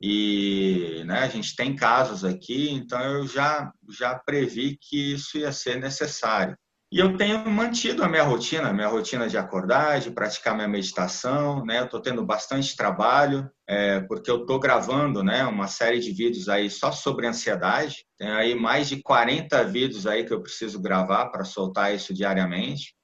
e, 0.00 1.02
né? 1.06 1.20
A 1.20 1.28
gente 1.28 1.56
tem 1.56 1.74
casos 1.74 2.24
aqui, 2.24 2.70
então 2.70 3.00
eu 3.00 3.26
já 3.26 3.72
já 3.90 4.16
previ 4.16 4.78
que 4.80 5.14
isso 5.14 5.38
ia 5.38 5.52
ser 5.52 5.80
necessário. 5.80 6.56
E 6.94 7.00
eu 7.00 7.16
tenho 7.16 7.44
mantido 7.50 8.04
a 8.04 8.08
minha 8.08 8.22
rotina, 8.22 8.72
minha 8.72 8.86
rotina 8.86 9.28
de 9.28 9.36
acordar, 9.36 9.98
de 9.98 10.12
praticar 10.12 10.54
minha 10.54 10.68
meditação, 10.68 11.64
né? 11.64 11.80
Eu 11.80 11.86
estou 11.86 12.00
tendo 12.00 12.24
bastante 12.24 12.76
trabalho, 12.76 13.50
é, 13.68 13.98
porque 14.02 14.30
eu 14.30 14.42
estou 14.42 14.60
gravando, 14.60 15.20
né, 15.20 15.44
uma 15.44 15.66
série 15.66 15.98
de 15.98 16.12
vídeos 16.12 16.48
aí 16.48 16.70
só 16.70 16.92
sobre 16.92 17.26
ansiedade. 17.26 18.06
Tem 18.16 18.28
aí 18.28 18.54
mais 18.54 18.88
de 18.88 19.02
40 19.02 19.64
vídeos 19.64 20.06
aí 20.06 20.24
que 20.24 20.32
eu 20.32 20.40
preciso 20.40 20.80
gravar 20.80 21.30
para 21.30 21.42
soltar 21.42 21.92
isso 21.92 22.14
diariamente. 22.14 22.94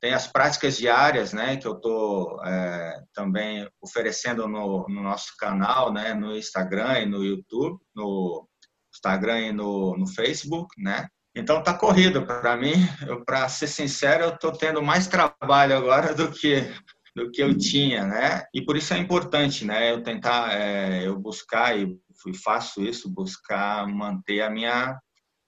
Tem 0.00 0.12
as 0.12 0.26
práticas 0.26 0.76
diárias, 0.76 1.32
né, 1.32 1.56
que 1.56 1.68
eu 1.68 1.74
estou 1.74 2.44
é, 2.44 3.00
também 3.14 3.70
oferecendo 3.80 4.48
no, 4.48 4.84
no, 4.88 5.02
nosso 5.04 5.36
canal, 5.38 5.92
né, 5.92 6.14
no 6.14 6.36
Instagram 6.36 6.98
e 6.98 7.06
no 7.06 7.24
YouTube, 7.24 7.78
no 7.94 8.44
Instagram 8.92 9.38
e 9.38 9.52
no, 9.52 9.96
no 9.96 10.06
Facebook, 10.08 10.74
né. 10.82 11.06
Então 11.36 11.62
tá 11.62 11.74
corrido 11.74 12.24
para 12.24 12.56
mim. 12.56 12.88
Para 13.26 13.46
ser 13.48 13.66
sincero, 13.66 14.24
eu 14.24 14.30
estou 14.30 14.52
tendo 14.52 14.82
mais 14.82 15.06
trabalho 15.06 15.76
agora 15.76 16.14
do 16.14 16.32
que 16.32 16.72
do 17.14 17.30
que 17.30 17.42
eu 17.42 17.56
tinha, 17.56 18.04
né? 18.04 18.44
E 18.52 18.62
por 18.62 18.76
isso 18.76 18.92
é 18.92 18.98
importante, 18.98 19.64
né? 19.64 19.90
Eu 19.90 20.02
tentar, 20.02 20.52
é, 20.52 21.06
eu 21.06 21.18
buscar 21.18 21.76
e 21.76 21.98
faço 22.44 22.82
isso, 22.82 23.08
buscar 23.08 23.86
manter 23.88 24.42
a 24.42 24.50
minha 24.50 24.98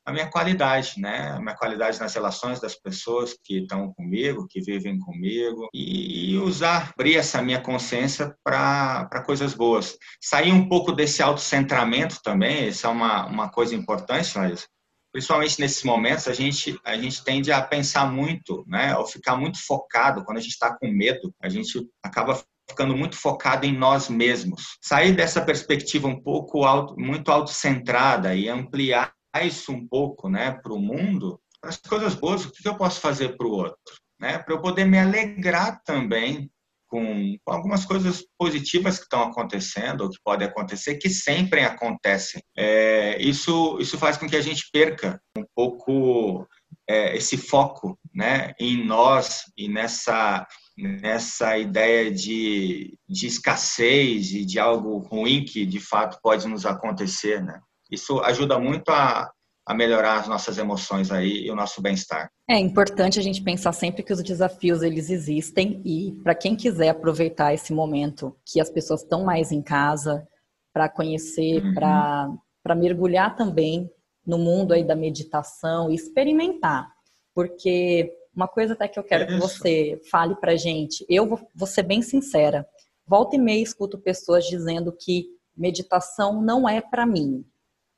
a 0.07 0.13
minha 0.13 0.31
qualidade, 0.31 0.95
né? 0.99 1.33
A 1.33 1.39
minha 1.39 1.55
qualidade 1.55 2.01
nas 2.01 2.15
relações 2.15 2.59
das 2.59 2.75
pessoas 2.75 3.37
que 3.45 3.59
estão 3.59 3.93
comigo, 3.93 4.47
que 4.49 4.63
vivem 4.63 4.99
comigo 4.99 5.69
e 5.75 6.35
usar, 6.39 6.91
abrir 6.95 7.17
essa 7.17 7.43
minha 7.43 7.61
consciência 7.61 8.35
para 8.43 9.23
coisas 9.27 9.53
boas. 9.53 9.99
Sair 10.19 10.51
um 10.51 10.67
pouco 10.67 10.93
desse 10.93 11.23
autocentramento 11.23 12.23
também, 12.23 12.69
isso 12.69 12.87
é 12.87 12.89
uma, 12.89 13.27
uma 13.27 13.51
coisa 13.51 13.75
importante, 13.75 14.39
mas 14.39 14.67
principalmente 15.13 15.61
nesses 15.61 15.83
momentos, 15.83 16.29
a 16.29 16.33
gente, 16.33 16.79
a 16.85 16.97
gente 16.97 17.25
tende 17.25 17.51
a 17.51 17.63
pensar 17.63 18.11
muito, 18.11 18.65
né? 18.67 18.97
Ou 18.97 19.07
ficar 19.07 19.37
muito 19.37 19.59
focado. 19.65 20.25
Quando 20.25 20.39
a 20.39 20.41
gente 20.41 20.53
está 20.53 20.77
com 20.77 20.89
medo, 20.89 21.35
a 21.43 21.49
gente 21.49 21.89
acaba 22.03 22.43
ficando 22.69 22.97
muito 22.97 23.17
focado 23.17 23.65
em 23.65 23.77
nós 23.77 24.09
mesmos. 24.09 24.79
Sair 24.83 25.13
dessa 25.13 25.41
perspectiva 25.41 26.07
um 26.07 26.21
pouco 26.21 26.65
auto, 26.65 26.95
muito 26.99 27.31
autocentrada 27.31 28.35
e 28.35 28.49
ampliar 28.49 29.13
isso 29.43 29.73
um 29.73 29.87
pouco, 29.87 30.29
né, 30.29 30.53
para 30.53 30.73
o 30.73 30.81
mundo, 30.81 31.41
as 31.63 31.77
coisas 31.77 32.15
boas, 32.15 32.45
o 32.45 32.51
que 32.51 32.67
eu 32.67 32.77
posso 32.77 33.01
fazer 33.01 33.37
para 33.37 33.47
o 33.47 33.53
outro, 33.53 33.95
né? 34.21 34.39
Para 34.39 34.55
eu 34.55 34.61
poder 34.61 34.85
me 34.85 34.99
alegrar 34.99 35.81
também 35.85 36.51
com, 36.89 37.37
algumas 37.47 37.85
coisas 37.85 38.25
positivas 38.39 38.99
que 38.99 39.05
estão 39.05 39.23
acontecendo 39.23 40.03
ou 40.03 40.11
que 40.11 40.19
podem 40.25 40.49
acontecer, 40.49 40.97
que 40.97 41.11
sempre 41.11 41.61
acontecem. 41.61 42.43
É, 42.57 43.21
isso, 43.21 43.79
isso 43.81 43.99
faz 43.99 44.17
com 44.17 44.27
que 44.27 44.37
a 44.37 44.41
gente 44.41 44.69
perca 44.73 45.21
um 45.37 45.45
pouco 45.55 46.47
é, 46.89 47.17
esse 47.17 47.37
foco 47.37 47.99
né, 48.15 48.53
em 48.59 48.85
nós 48.85 49.43
e 49.57 49.69
nessa, 49.69 50.47
nessa 50.77 51.57
ideia 51.59 52.11
de, 52.11 52.99
de 53.09 53.27
escassez 53.27 54.33
e 54.33 54.45
de 54.45 54.59
algo 54.59 54.99
ruim 54.99 55.45
que 55.45 55.67
de 55.67 55.81
fato 55.81 56.19
pode 56.23 56.49
nos 56.49 56.65
acontecer. 56.65 57.43
Né? 57.43 57.61
Isso 57.91 58.21
ajuda 58.21 58.59
muito 58.59 58.89
a, 58.91 59.31
a 59.69 59.75
melhorar 59.75 60.21
as 60.21 60.27
nossas 60.27 60.57
emoções 60.57 61.13
aí 61.13 61.45
e 61.45 61.51
o 61.51 61.55
nosso 61.55 61.83
bem-estar. 61.83 62.31
É 62.49 62.59
importante 62.59 63.19
a 63.19 63.23
gente 63.23 63.43
pensar 63.43 63.73
sempre 63.73 64.03
que 64.03 64.15
os 64.15 64.23
desafios 64.23 64.83
eles 64.83 65.11
existem 65.11 65.83
e 65.85 66.19
para 66.25 66.35
quem 66.35 66.57
quiser 66.57 66.89
aproveitar 66.89 67.53
esse 67.53 67.71
momento 67.75 68.35
que 68.47 68.63
as 68.63 68.71
pessoas 68.71 69.03
estão 69.03 69.25
mais 69.25 69.53
em 69.53 69.61
casa 69.61 70.27
para 70.73 70.89
conhecer, 70.89 71.63
uhum. 71.63 71.75
para 71.75 72.31
para 72.63 72.75
mergulhar 72.75 73.35
também 73.35 73.91
no 74.27 74.37
mundo 74.37 74.73
aí 74.73 74.85
da 74.85 74.95
meditação 74.95 75.91
e 75.91 75.95
experimentar, 75.95 76.91
porque 77.35 78.13
uma 78.35 78.47
coisa 78.47 78.75
até 78.75 78.87
que 78.87 78.99
eu 78.99 79.05
quero 79.05 79.25
é 79.25 79.27
que 79.27 79.39
você 79.39 79.99
fale 80.11 80.35
para 80.37 80.55
gente, 80.55 81.05
eu 81.09 81.27
vou, 81.27 81.41
vou 81.55 81.67
ser 81.67 81.83
bem 81.83 82.03
sincera, 82.03 82.67
volta 83.07 83.37
e 83.37 83.39
meia 83.39 83.63
escuto 83.63 83.97
pessoas 83.97 84.45
dizendo 84.45 84.93
que 84.93 85.29
meditação 85.57 86.43
não 86.43 86.69
é 86.69 86.81
para 86.81 87.07
mim. 87.07 87.43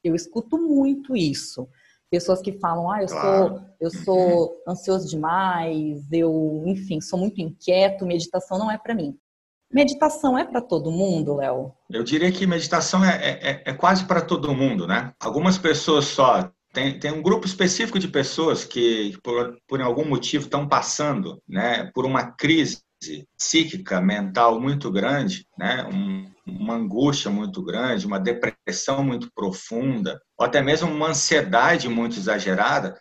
Eu 0.03 0.15
escuto 0.15 0.59
muito 0.59 1.17
isso. 1.17 1.69
Pessoas 2.11 2.41
que 2.41 2.59
falam, 2.59 2.91
ah, 2.91 3.03
eu 3.03 3.07
claro. 3.07 3.49
sou, 3.49 3.61
eu 3.81 3.91
sou 3.91 4.63
ansioso 4.67 5.09
demais, 5.09 6.11
eu, 6.11 6.65
enfim, 6.67 7.01
sou 7.01 7.19
muito 7.19 7.41
inquieto, 7.41 8.05
meditação 8.05 8.59
não 8.59 8.71
é 8.71 8.77
para 8.77 8.95
mim. 8.95 9.17
Meditação 9.73 10.37
é 10.37 10.45
para 10.45 10.61
todo 10.61 10.91
mundo, 10.91 11.37
Léo? 11.37 11.73
Eu 11.89 12.03
diria 12.03 12.33
que 12.33 12.45
meditação 12.47 13.05
é, 13.05 13.17
é, 13.17 13.51
é, 13.51 13.63
é 13.67 13.73
quase 13.73 14.05
para 14.05 14.21
todo 14.21 14.55
mundo, 14.55 14.87
né? 14.87 15.15
Algumas 15.21 15.57
pessoas 15.57 16.07
só. 16.07 16.51
Tem, 16.73 16.99
tem 16.99 17.13
um 17.13 17.23
grupo 17.23 17.47
específico 17.47 17.99
de 17.99 18.09
pessoas 18.09 18.65
que, 18.65 19.17
por, 19.23 19.57
por 19.69 19.81
algum 19.81 20.05
motivo, 20.05 20.45
estão 20.45 20.69
passando 20.69 21.41
né, 21.49 21.91
por 21.95 22.05
uma 22.05 22.33
crise 22.33 22.79
psíquica, 23.37 24.01
mental 24.01 24.61
muito 24.61 24.91
grande, 24.91 25.47
né? 25.59 25.85
Um, 25.85 26.31
uma 26.47 26.75
angústia 26.75 27.31
muito 27.31 27.63
grande, 27.63 28.07
uma 28.07 28.19
depressão 28.19 29.03
muito 29.03 29.31
profunda, 29.35 30.21
ou 30.39 30.45
até 30.45 30.61
mesmo 30.61 30.91
uma 30.91 31.09
ansiedade 31.09 31.89
muito 31.89 32.19
exagerada, 32.19 32.99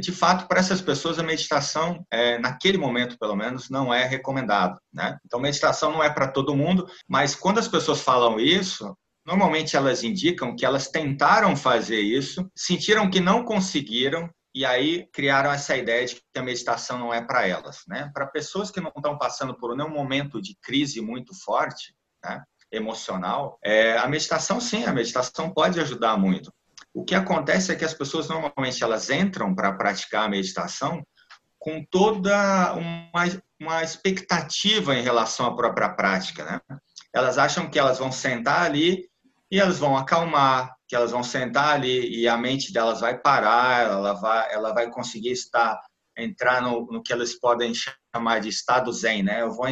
de 0.00 0.12
fato, 0.12 0.48
para 0.48 0.60
essas 0.60 0.80
pessoas, 0.80 1.18
a 1.18 1.22
meditação, 1.22 2.04
é, 2.10 2.38
naquele 2.38 2.78
momento, 2.78 3.18
pelo 3.18 3.36
menos, 3.36 3.68
não 3.68 3.92
é 3.92 4.04
recomendado. 4.04 4.78
Né? 4.92 5.18
Então, 5.26 5.40
meditação 5.40 5.92
não 5.92 6.02
é 6.02 6.10
para 6.10 6.28
todo 6.28 6.56
mundo, 6.56 6.86
mas 7.08 7.34
quando 7.34 7.58
as 7.58 7.68
pessoas 7.68 8.00
falam 8.00 8.40
isso, 8.40 8.96
normalmente 9.26 9.76
elas 9.76 10.02
indicam 10.02 10.56
que 10.56 10.64
elas 10.64 10.88
tentaram 10.88 11.54
fazer 11.54 12.00
isso, 12.00 12.48
sentiram 12.56 13.10
que 13.10 13.20
não 13.20 13.44
conseguiram 13.44 14.30
e 14.54 14.64
aí 14.64 15.08
criaram 15.12 15.50
essa 15.50 15.76
ideia 15.76 16.06
de 16.06 16.16
que 16.16 16.38
a 16.38 16.42
meditação 16.42 16.98
não 16.98 17.12
é 17.12 17.22
para 17.22 17.46
elas, 17.46 17.82
né? 17.88 18.10
Para 18.12 18.26
pessoas 18.26 18.70
que 18.70 18.80
não 18.80 18.92
estão 18.94 19.16
passando 19.16 19.56
por 19.56 19.76
nenhum 19.76 19.90
momento 19.90 20.40
de 20.40 20.56
crise 20.60 21.00
muito 21.00 21.34
forte, 21.34 21.94
né? 22.22 22.42
emocional, 22.72 23.58
é, 23.62 23.98
a 23.98 24.08
meditação 24.08 24.58
sim, 24.58 24.84
a 24.84 24.92
meditação 24.92 25.52
pode 25.52 25.78
ajudar 25.78 26.16
muito. 26.16 26.50
O 26.94 27.04
que 27.04 27.14
acontece 27.14 27.70
é 27.70 27.76
que 27.76 27.84
as 27.84 27.94
pessoas 27.94 28.28
normalmente 28.28 28.82
elas 28.82 29.10
entram 29.10 29.54
para 29.54 29.72
praticar 29.72 30.24
a 30.24 30.28
meditação 30.28 31.02
com 31.58 31.84
toda 31.90 32.74
uma, 32.74 33.24
uma 33.60 33.82
expectativa 33.82 34.96
em 34.96 35.02
relação 35.02 35.46
à 35.46 35.54
própria 35.54 35.90
prática, 35.90 36.44
né? 36.44 36.60
Elas 37.14 37.36
acham 37.36 37.68
que 37.68 37.78
elas 37.78 37.98
vão 37.98 38.10
sentar 38.10 38.62
ali 38.62 39.06
e 39.52 39.60
elas 39.60 39.78
vão 39.78 39.94
acalmar, 39.94 40.74
que 40.88 40.96
elas 40.96 41.10
vão 41.10 41.22
sentar 41.22 41.74
ali 41.74 42.08
e 42.18 42.26
a 42.26 42.38
mente 42.38 42.72
delas 42.72 43.00
vai 43.00 43.18
parar, 43.18 43.82
ela 43.82 44.14
vai, 44.14 44.54
ela 44.54 44.72
vai 44.72 44.90
conseguir 44.90 45.32
estar 45.32 45.78
entrar 46.16 46.62
no, 46.62 46.86
no, 46.86 47.02
que 47.02 47.12
eles 47.12 47.38
podem 47.38 47.72
chamar 47.74 48.40
de 48.40 48.48
estado 48.48 48.90
zen, 48.92 49.22
né? 49.22 49.42
Eu 49.42 49.52
vou, 49.52 49.66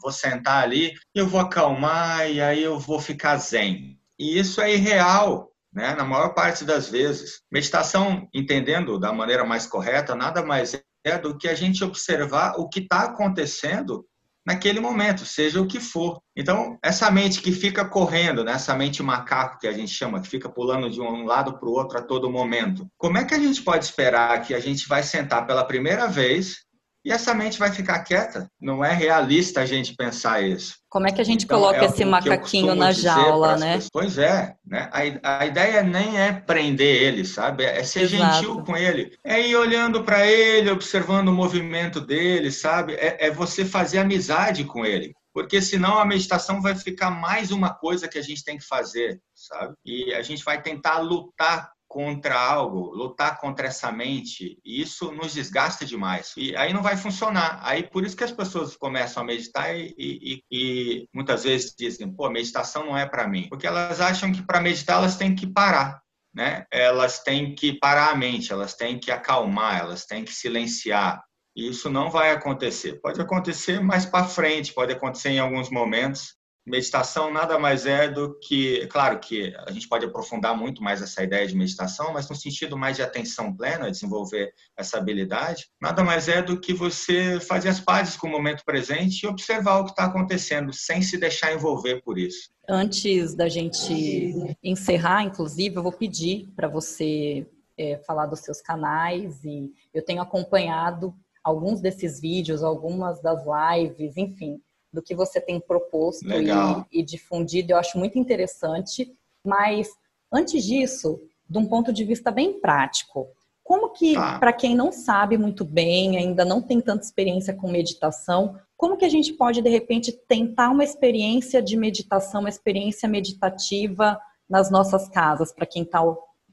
vou 0.00 0.12
sentar 0.12 0.62
ali, 0.62 0.94
eu 1.12 1.26
vou 1.26 1.40
acalmar 1.40 2.30
e 2.30 2.40
aí 2.40 2.62
eu 2.62 2.78
vou 2.78 3.00
ficar 3.00 3.36
zen. 3.36 3.98
E 4.18 4.38
isso 4.38 4.60
é 4.60 4.72
irreal, 4.72 5.50
né? 5.72 5.94
Na 5.94 6.04
maior 6.04 6.34
parte 6.34 6.64
das 6.64 6.88
vezes. 6.88 7.40
Meditação, 7.50 8.28
entendendo 8.32 8.98
da 8.98 9.12
maneira 9.12 9.44
mais 9.44 9.66
correta, 9.66 10.14
nada 10.14 10.44
mais 10.44 10.80
é 11.04 11.18
do 11.18 11.36
que 11.36 11.48
a 11.48 11.54
gente 11.54 11.84
observar 11.84 12.54
o 12.56 12.68
que 12.68 12.80
está 12.80 13.02
acontecendo 13.02 14.06
naquele 14.44 14.80
momento, 14.80 15.24
seja 15.24 15.60
o 15.60 15.66
que 15.66 15.80
for. 15.80 16.20
Então, 16.36 16.78
essa 16.82 17.10
mente 17.10 17.40
que 17.40 17.52
fica 17.52 17.84
correndo, 17.84 18.44
né? 18.44 18.52
essa 18.52 18.74
mente 18.74 19.02
macaco 19.02 19.58
que 19.58 19.66
a 19.66 19.72
gente 19.72 19.92
chama, 19.92 20.20
que 20.20 20.28
fica 20.28 20.48
pulando 20.48 20.90
de 20.90 21.00
um 21.00 21.24
lado 21.24 21.58
para 21.58 21.68
o 21.68 21.72
outro 21.72 21.98
a 21.98 22.02
todo 22.02 22.30
momento, 22.30 22.86
como 22.98 23.18
é 23.18 23.24
que 23.24 23.34
a 23.34 23.38
gente 23.38 23.62
pode 23.62 23.84
esperar 23.84 24.42
que 24.42 24.54
a 24.54 24.60
gente 24.60 24.86
vai 24.86 25.02
sentar 25.02 25.46
pela 25.46 25.64
primeira 25.64 26.06
vez 26.06 26.63
e 27.04 27.12
essa 27.12 27.34
mente 27.34 27.58
vai 27.58 27.70
ficar 27.70 28.02
quieta. 28.02 28.48
Não 28.60 28.84
é 28.84 28.92
realista 28.92 29.60
a 29.60 29.66
gente 29.66 29.94
pensar 29.94 30.42
isso. 30.42 30.76
Como 30.88 31.06
é 31.06 31.12
que 31.12 31.20
a 31.20 31.24
gente 31.24 31.44
então, 31.44 31.58
coloca 31.58 31.84
é 31.84 31.86
esse 31.86 32.04
macaquinho 32.04 32.74
na 32.74 32.92
jaula, 32.92 33.56
né? 33.56 33.74
Pessoas. 33.74 33.90
Pois 33.92 34.18
é, 34.18 34.54
né? 34.64 34.88
A, 35.22 35.40
a 35.40 35.46
ideia 35.46 35.82
nem 35.82 36.18
é 36.18 36.32
prender 36.32 37.02
ele, 37.02 37.24
sabe? 37.24 37.64
É 37.64 37.82
ser 37.82 38.02
Exato. 38.02 38.34
gentil 38.34 38.62
com 38.62 38.76
ele. 38.76 39.12
É 39.22 39.40
ir 39.40 39.56
olhando 39.56 40.02
para 40.02 40.26
ele, 40.26 40.70
observando 40.70 41.28
o 41.28 41.32
movimento 41.32 42.00
dele, 42.00 42.50
sabe? 42.50 42.94
É, 42.94 43.26
é 43.26 43.30
você 43.30 43.64
fazer 43.64 43.98
amizade 43.98 44.64
com 44.64 44.84
ele 44.84 45.12
porque 45.34 45.60
senão 45.60 45.98
a 45.98 46.06
meditação 46.06 46.62
vai 46.62 46.76
ficar 46.76 47.10
mais 47.10 47.50
uma 47.50 47.74
coisa 47.74 48.06
que 48.06 48.16
a 48.16 48.22
gente 48.22 48.44
tem 48.44 48.56
que 48.56 48.64
fazer, 48.64 49.20
sabe? 49.34 49.74
E 49.84 50.14
a 50.14 50.22
gente 50.22 50.44
vai 50.44 50.62
tentar 50.62 51.00
lutar 51.00 51.73
contra 51.94 52.34
algo, 52.36 52.90
lutar 52.92 53.38
contra 53.38 53.68
essa 53.68 53.92
mente, 53.92 54.58
isso 54.64 55.12
nos 55.12 55.32
desgasta 55.32 55.86
demais. 55.86 56.32
E 56.36 56.56
aí 56.56 56.72
não 56.72 56.82
vai 56.82 56.96
funcionar. 56.96 57.60
Aí 57.62 57.84
por 57.84 58.04
isso 58.04 58.16
que 58.16 58.24
as 58.24 58.32
pessoas 58.32 58.76
começam 58.76 59.22
a 59.22 59.26
meditar 59.26 59.72
e, 59.76 59.94
e, 59.96 60.42
e 60.50 61.08
muitas 61.14 61.44
vezes 61.44 61.72
dizem, 61.78 62.12
pô, 62.12 62.28
meditação 62.28 62.84
não 62.84 62.98
é 62.98 63.06
para 63.06 63.28
mim, 63.28 63.46
porque 63.48 63.64
elas 63.64 64.00
acham 64.00 64.32
que 64.32 64.42
para 64.42 64.60
meditar 64.60 64.96
elas 64.96 65.16
têm 65.16 65.36
que 65.36 65.46
parar. 65.46 66.02
Né? 66.34 66.66
Elas 66.68 67.20
têm 67.20 67.54
que 67.54 67.78
parar 67.78 68.10
a 68.10 68.16
mente, 68.16 68.52
elas 68.52 68.74
têm 68.74 68.98
que 68.98 69.12
acalmar, 69.12 69.78
elas 69.78 70.04
têm 70.04 70.24
que 70.24 70.32
silenciar, 70.32 71.22
e 71.54 71.68
isso 71.68 71.88
não 71.88 72.10
vai 72.10 72.32
acontecer. 72.32 73.00
Pode 73.00 73.20
acontecer 73.20 73.80
mais 73.80 74.04
para 74.04 74.26
frente, 74.26 74.74
pode 74.74 74.92
acontecer 74.92 75.28
em 75.28 75.38
alguns 75.38 75.70
momentos. 75.70 76.34
Meditação 76.66 77.30
nada 77.30 77.58
mais 77.58 77.84
é 77.84 78.08
do 78.08 78.38
que, 78.40 78.86
claro 78.86 79.18
que 79.18 79.54
a 79.66 79.70
gente 79.70 79.86
pode 79.86 80.06
aprofundar 80.06 80.56
muito 80.56 80.82
mais 80.82 81.02
essa 81.02 81.22
ideia 81.22 81.46
de 81.46 81.54
meditação, 81.54 82.12
mas 82.12 82.28
no 82.28 82.34
sentido 82.34 82.76
mais 82.76 82.96
de 82.96 83.02
atenção 83.02 83.54
plena, 83.54 83.90
desenvolver 83.90 84.52
essa 84.74 84.96
habilidade, 84.96 85.68
nada 85.78 86.02
mais 86.02 86.26
é 86.26 86.40
do 86.40 86.58
que 86.58 86.72
você 86.72 87.38
fazer 87.38 87.68
as 87.68 87.80
pazes 87.80 88.16
com 88.16 88.28
o 88.28 88.30
momento 88.30 88.64
presente 88.64 89.22
e 89.22 89.26
observar 89.26 89.80
o 89.80 89.84
que 89.84 89.90
está 89.90 90.04
acontecendo, 90.04 90.72
sem 90.72 91.02
se 91.02 91.18
deixar 91.18 91.52
envolver 91.52 92.00
por 92.02 92.18
isso. 92.18 92.48
Antes 92.66 93.34
da 93.34 93.46
gente 93.46 94.56
encerrar, 94.62 95.22
inclusive, 95.22 95.76
eu 95.76 95.82
vou 95.82 95.92
pedir 95.92 96.50
para 96.56 96.66
você 96.66 97.46
é, 97.76 97.98
falar 98.06 98.24
dos 98.24 98.40
seus 98.40 98.62
canais 98.62 99.44
e 99.44 99.70
eu 99.92 100.02
tenho 100.02 100.22
acompanhado 100.22 101.14
alguns 101.42 101.82
desses 101.82 102.18
vídeos, 102.18 102.62
algumas 102.62 103.20
das 103.20 103.42
lives, 103.44 104.16
enfim, 104.16 104.62
do 104.94 105.02
que 105.02 105.14
você 105.14 105.40
tem 105.40 105.60
proposto 105.60 106.24
e, 106.30 107.00
e, 107.00 107.02
difundido, 107.02 107.72
eu 107.72 107.76
acho 107.76 107.98
muito 107.98 108.18
interessante. 108.18 109.12
Mas 109.44 109.88
antes 110.32 110.64
disso, 110.64 111.20
de 111.48 111.58
um 111.58 111.66
ponto 111.66 111.92
de 111.92 112.04
vista 112.04 112.30
bem 112.30 112.60
prático, 112.60 113.26
como 113.62 113.90
que, 113.90 114.14
ah. 114.16 114.38
para 114.38 114.52
quem 114.52 114.76
não 114.76 114.92
sabe 114.92 115.36
muito 115.36 115.64
bem, 115.64 116.16
ainda 116.16 116.44
não 116.44 116.62
tem 116.62 116.80
tanta 116.80 117.04
experiência 117.04 117.54
com 117.54 117.70
meditação, 117.70 118.58
como 118.76 118.96
que 118.96 119.04
a 119.04 119.08
gente 119.08 119.32
pode, 119.32 119.60
de 119.62 119.70
repente, 119.70 120.12
tentar 120.28 120.70
uma 120.70 120.84
experiência 120.84 121.62
de 121.62 121.76
meditação, 121.76 122.40
uma 122.40 122.48
experiência 122.48 123.08
meditativa 123.08 124.18
nas 124.48 124.70
nossas 124.70 125.08
casas, 125.08 125.52
para 125.52 125.66
quem 125.66 125.82
está 125.82 126.00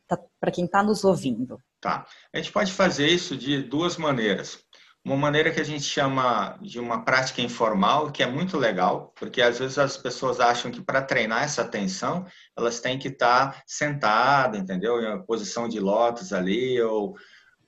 tá, 0.08 0.19
para 0.39 0.51
quem 0.51 0.65
está 0.65 0.82
nos 0.82 1.04
ouvindo? 1.04 1.60
Tá. 1.82 2.06
A 2.34 2.38
gente 2.38 2.51
pode 2.51 2.71
fazer 2.71 3.08
isso 3.08 3.36
de 3.36 3.62
duas 3.62 3.97
maneiras 3.97 4.63
uma 5.04 5.18
maneira 5.18 5.52
que 5.52 5.60
a 5.60 5.66
gente 5.66 5.84
chama 5.84 6.58
de 6.62 6.80
uma 6.80 7.04
prática 7.04 7.42
informal, 7.42 8.12
que 8.12 8.22
é 8.22 8.28
muito 8.28 8.58
legal, 8.58 9.12
porque 9.18 9.42
às 9.42 9.58
vezes 9.58 9.80
as 9.80 9.98
pessoas 9.98 10.40
acham 10.40 10.72
que 10.72 10.82
para 10.82 11.02
treinar 11.02 11.44
essa 11.44 11.64
atenção, 11.64 12.26
elas 12.56 12.80
têm 12.80 13.00
que 13.00 13.08
estar 13.08 13.64
sentadas, 13.66 14.60
entendeu? 14.62 15.02
Em 15.02 15.26
posição 15.26 15.68
de 15.68 15.80
lótus 15.80 16.32
ali, 16.32 16.80
ou, 16.82 17.16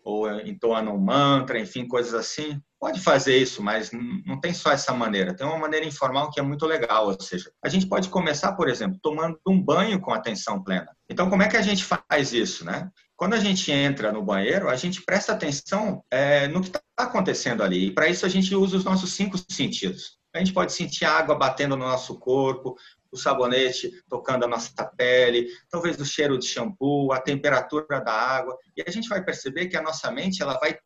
ou 0.03 0.29
entoando 0.41 0.91
um 0.91 0.99
mantra, 0.99 1.59
enfim, 1.59 1.87
coisas 1.87 2.13
assim. 2.13 2.61
Pode 2.79 2.99
fazer 2.99 3.37
isso, 3.37 3.63
mas 3.63 3.89
não 4.25 4.39
tem 4.39 4.53
só 4.53 4.71
essa 4.71 4.93
maneira. 4.93 5.33
Tem 5.33 5.47
uma 5.47 5.57
maneira 5.57 5.85
informal 5.87 6.29
que 6.29 6.39
é 6.39 6.43
muito 6.43 6.67
legal, 6.67 7.07
ou 7.07 7.19
seja, 7.19 7.49
a 7.63 7.69
gente 7.69 7.87
pode 7.87 8.09
começar, 8.09 8.51
por 8.53 8.69
exemplo, 8.69 8.99
tomando 9.01 9.39
um 9.47 9.59
banho 9.59 9.99
com 9.99 10.13
atenção 10.13 10.61
plena. 10.61 10.91
Então, 11.09 11.29
como 11.31 11.41
é 11.41 11.47
que 11.47 11.57
a 11.57 11.61
gente 11.61 11.83
faz 11.83 12.31
isso, 12.31 12.63
né? 12.63 12.91
Quando 13.15 13.33
a 13.33 13.39
gente 13.39 13.71
entra 13.71 14.11
no 14.11 14.23
banheiro, 14.23 14.69
a 14.69 14.75
gente 14.75 15.01
presta 15.03 15.33
atenção 15.33 16.03
é, 16.11 16.47
no 16.47 16.61
que 16.61 16.67
está 16.67 16.81
acontecendo 16.97 17.63
ali. 17.63 17.87
E 17.87 17.91
para 17.91 18.07
isso 18.07 18.25
a 18.25 18.29
gente 18.29 18.55
usa 18.55 18.77
os 18.77 18.83
nossos 18.83 19.13
cinco 19.13 19.37
sentidos. 19.49 20.17
A 20.33 20.39
gente 20.39 20.53
pode 20.53 20.73
sentir 20.73 21.05
água 21.05 21.35
batendo 21.35 21.77
no 21.77 21.85
nosso 21.85 22.17
corpo, 22.17 22.75
o 23.13 23.17
sabonete 23.17 23.91
tocando 24.09 24.43
a 24.43 24.47
nossa 24.47 24.83
pele, 24.97 25.47
talvez 25.69 25.99
o 25.99 26.05
cheiro 26.05 26.37
de 26.37 26.45
shampoo, 26.45 27.13
a 27.13 27.21
temperatura 27.21 28.01
da 28.01 28.11
água, 28.11 28.57
e 28.75 28.83
a 28.85 28.91
gente 28.91 29.07
vai 29.07 29.23
perceber 29.23 29.67
que 29.67 29.77
a 29.77 29.81
nossa 29.81 30.11
mente 30.11 30.41
ela 30.41 30.59
vai 30.59 30.77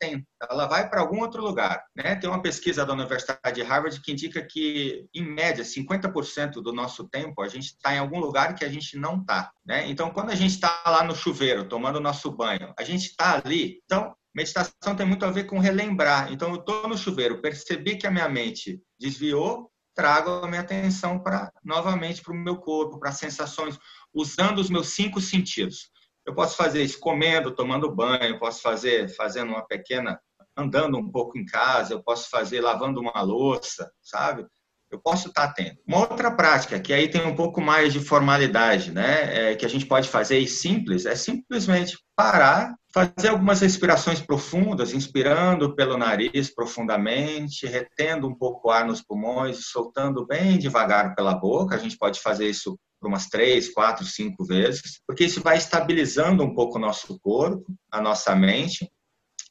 ela 0.49 0.67
vai 0.67 0.89
para 0.89 1.01
algum 1.01 1.21
outro 1.21 1.41
lugar, 1.41 1.83
né? 1.95 2.15
Tem 2.15 2.29
uma 2.29 2.41
pesquisa 2.41 2.85
da 2.85 2.93
Universidade 2.93 3.55
de 3.55 3.63
Harvard 3.63 3.99
que 4.01 4.11
indica 4.11 4.41
que 4.41 5.07
em 5.13 5.23
média 5.23 5.63
50% 5.63 6.61
do 6.61 6.73
nosso 6.73 7.07
tempo 7.07 7.41
a 7.41 7.47
gente 7.47 7.67
está 7.67 7.95
em 7.95 7.99
algum 7.99 8.19
lugar 8.19 8.53
que 8.53 8.65
a 8.65 8.69
gente 8.69 8.97
não 8.97 9.17
está, 9.17 9.51
né? 9.65 9.87
Então 9.89 10.11
quando 10.11 10.29
a 10.29 10.35
gente 10.35 10.51
está 10.51 10.83
lá 10.85 11.03
no 11.03 11.15
chuveiro 11.15 11.67
tomando 11.67 11.95
o 11.95 12.01
nosso 12.01 12.31
banho, 12.31 12.73
a 12.77 12.83
gente 12.83 13.07
está 13.07 13.41
ali, 13.43 13.81
então 13.85 14.13
Meditação 14.37 14.95
tem 14.95 15.03
muito 15.03 15.25
a 15.25 15.31
ver 15.31 15.45
com 15.45 15.57
relembrar. 15.57 16.31
Então, 16.31 16.49
eu 16.49 16.59
estou 16.59 16.87
no 16.87 16.95
chuveiro, 16.95 17.41
percebi 17.41 17.97
que 17.97 18.05
a 18.05 18.11
minha 18.11 18.29
mente 18.29 18.79
desviou, 18.99 19.71
trago 19.97 20.29
a 20.29 20.47
minha 20.47 20.61
atenção 20.61 21.17
para 21.17 21.51
novamente 21.65 22.21
para 22.21 22.31
o 22.31 22.37
meu 22.37 22.57
corpo, 22.57 22.99
para 22.99 23.11
sensações, 23.11 23.79
usando 24.13 24.59
os 24.59 24.69
meus 24.69 24.89
cinco 24.89 25.19
sentidos. 25.19 25.89
Eu 26.23 26.35
posso 26.35 26.55
fazer 26.55 26.83
isso 26.83 26.99
comendo, 26.99 27.55
tomando 27.55 27.93
banho, 27.93 28.37
posso 28.37 28.61
fazer 28.61 29.09
fazendo 29.15 29.49
uma 29.49 29.65
pequena 29.65 30.19
andando 30.55 30.97
um 30.99 31.11
pouco 31.11 31.35
em 31.37 31.45
casa, 31.45 31.93
eu 31.93 32.03
posso 32.03 32.29
fazer 32.29 32.61
lavando 32.61 32.99
uma 32.99 33.21
louça, 33.21 33.91
sabe? 34.01 34.45
Eu 34.91 34.99
posso 34.99 35.27
estar 35.27 35.43
atento. 35.43 35.81
Uma 35.85 35.99
outra 35.99 36.31
prática 36.31 36.79
que 36.79 36.93
aí 36.93 37.09
tem 37.09 37.25
um 37.25 37.35
pouco 37.35 37.59
mais 37.59 37.91
de 37.91 37.99
formalidade, 37.99 38.91
né? 38.91 39.51
É, 39.51 39.55
que 39.55 39.65
a 39.65 39.69
gente 39.69 39.85
pode 39.85 40.07
fazer 40.07 40.39
e 40.39 40.47
simples, 40.47 41.05
é 41.05 41.15
simplesmente 41.15 41.97
parar, 42.15 42.73
fazer 42.93 43.29
algumas 43.29 43.61
respirações 43.61 44.21
profundas, 44.21 44.93
inspirando 44.93 45.75
pelo 45.75 45.97
nariz 45.97 46.53
profundamente, 46.53 47.67
retendo 47.67 48.27
um 48.27 48.35
pouco 48.35 48.69
o 48.69 48.71
ar 48.71 48.85
nos 48.85 49.03
pulmões 49.03 49.67
soltando 49.71 50.25
bem 50.25 50.57
devagar 50.57 51.13
pela 51.15 51.35
boca. 51.35 51.75
A 51.75 51.79
gente 51.79 51.97
pode 51.97 52.19
fazer 52.21 52.49
isso 52.49 52.77
por 52.99 53.07
umas 53.07 53.27
três, 53.27 53.71
quatro, 53.71 54.05
cinco 54.05 54.43
vezes, 54.43 54.99
porque 55.05 55.25
isso 55.25 55.41
vai 55.41 55.57
estabilizando 55.57 56.43
um 56.43 56.53
pouco 56.53 56.77
o 56.77 56.81
nosso 56.81 57.19
corpo, 57.19 57.65
a 57.91 58.01
nossa 58.01 58.35
mente, 58.35 58.89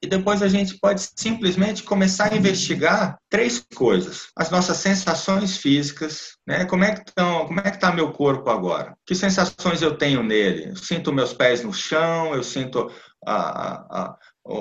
e 0.07 0.09
depois 0.09 0.41
a 0.41 0.47
gente 0.47 0.79
pode 0.79 1.05
simplesmente 1.17 1.83
começar 1.83 2.33
a 2.33 2.37
investigar 2.37 3.19
três 3.29 3.65
coisas: 3.75 4.29
as 4.37 4.51
nossas 4.51 4.77
sensações 4.77 5.57
físicas, 5.57 6.37
né? 6.47 6.65
Como 6.65 6.85
é 6.85 6.95
que 6.95 7.09
estão, 7.09 7.45
como 7.47 7.59
é 7.59 7.65
que 7.65 7.77
está 7.77 7.93
meu 7.93 8.13
corpo 8.13 8.49
agora? 8.49 8.97
Que 9.05 9.17
sensações 9.17 9.83
eu 9.83 9.99
tenho 9.99 10.23
nele? 10.23 10.69
Eu 10.71 10.77
sinto 10.77 11.13
meus 11.13 11.33
pés 11.33 11.65
no 11.65 11.75
chão, 11.75 12.33
eu 12.33 12.45
sinto 12.45 12.89
a, 13.27 13.99
a, 13.99 14.17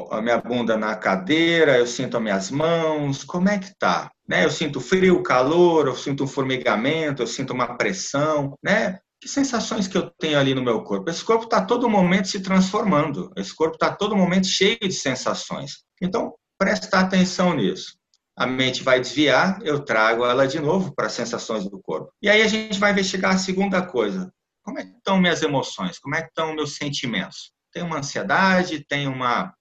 a 0.09 0.21
minha 0.21 0.39
bunda 0.39 0.75
na 0.75 0.95
cadeira, 0.95 1.77
eu 1.77 1.85
sinto 1.85 2.17
as 2.17 2.23
minhas 2.23 2.49
mãos, 2.49 3.23
como 3.23 3.47
é 3.47 3.59
que 3.59 3.71
tá? 3.77 4.09
Né? 4.27 4.45
Eu 4.45 4.49
sinto 4.49 4.81
frio, 4.81 5.21
calor, 5.21 5.85
eu 5.85 5.95
sinto 5.95 6.23
um 6.23 6.27
formigamento, 6.27 7.21
eu 7.21 7.27
sinto 7.27 7.53
uma 7.53 7.77
pressão, 7.77 8.57
né? 8.63 8.97
Que 9.25 9.29
sensações 9.29 9.87
que 9.87 9.97
eu 9.97 10.11
tenho 10.19 10.37
ali 10.37 10.53
no 10.53 10.61
meu 10.61 10.83
corpo? 10.83 11.09
Esse 11.09 11.25
corpo 11.25 11.45
está 11.45 11.65
todo 11.65 11.89
momento 11.89 12.27
se 12.27 12.39
transformando, 12.41 13.33
esse 13.35 13.55
corpo 13.55 13.73
está 13.73 13.91
todo 13.91 14.15
momento 14.15 14.45
cheio 14.45 14.77
de 14.79 14.91
sensações. 14.91 15.83
Então, 15.99 16.35
presta 16.59 16.99
atenção 16.99 17.55
nisso. 17.55 17.97
A 18.37 18.45
mente 18.45 18.83
vai 18.83 18.99
desviar, 18.99 19.57
eu 19.63 19.83
trago 19.83 20.23
ela 20.23 20.47
de 20.47 20.59
novo 20.59 20.93
para 20.93 21.07
as 21.07 21.13
sensações 21.13 21.67
do 21.67 21.81
corpo. 21.81 22.11
E 22.21 22.29
aí 22.29 22.43
a 22.43 22.47
gente 22.47 22.77
vai 22.77 22.91
investigar 22.91 23.33
a 23.33 23.39
segunda 23.39 23.81
coisa. 23.81 24.31
Como 24.63 24.77
é 24.77 24.83
que 24.83 24.91
estão 24.91 25.19
minhas 25.19 25.41
emoções? 25.41 25.97
Como 25.97 26.13
é 26.13 26.21
que 26.21 26.27
estão 26.27 26.53
meus 26.53 26.75
sentimentos? 26.75 27.51
Tem 27.73 27.81
uma 27.81 27.97
ansiedade, 27.97 28.85
tem 28.87 29.07
uma, 29.07 29.51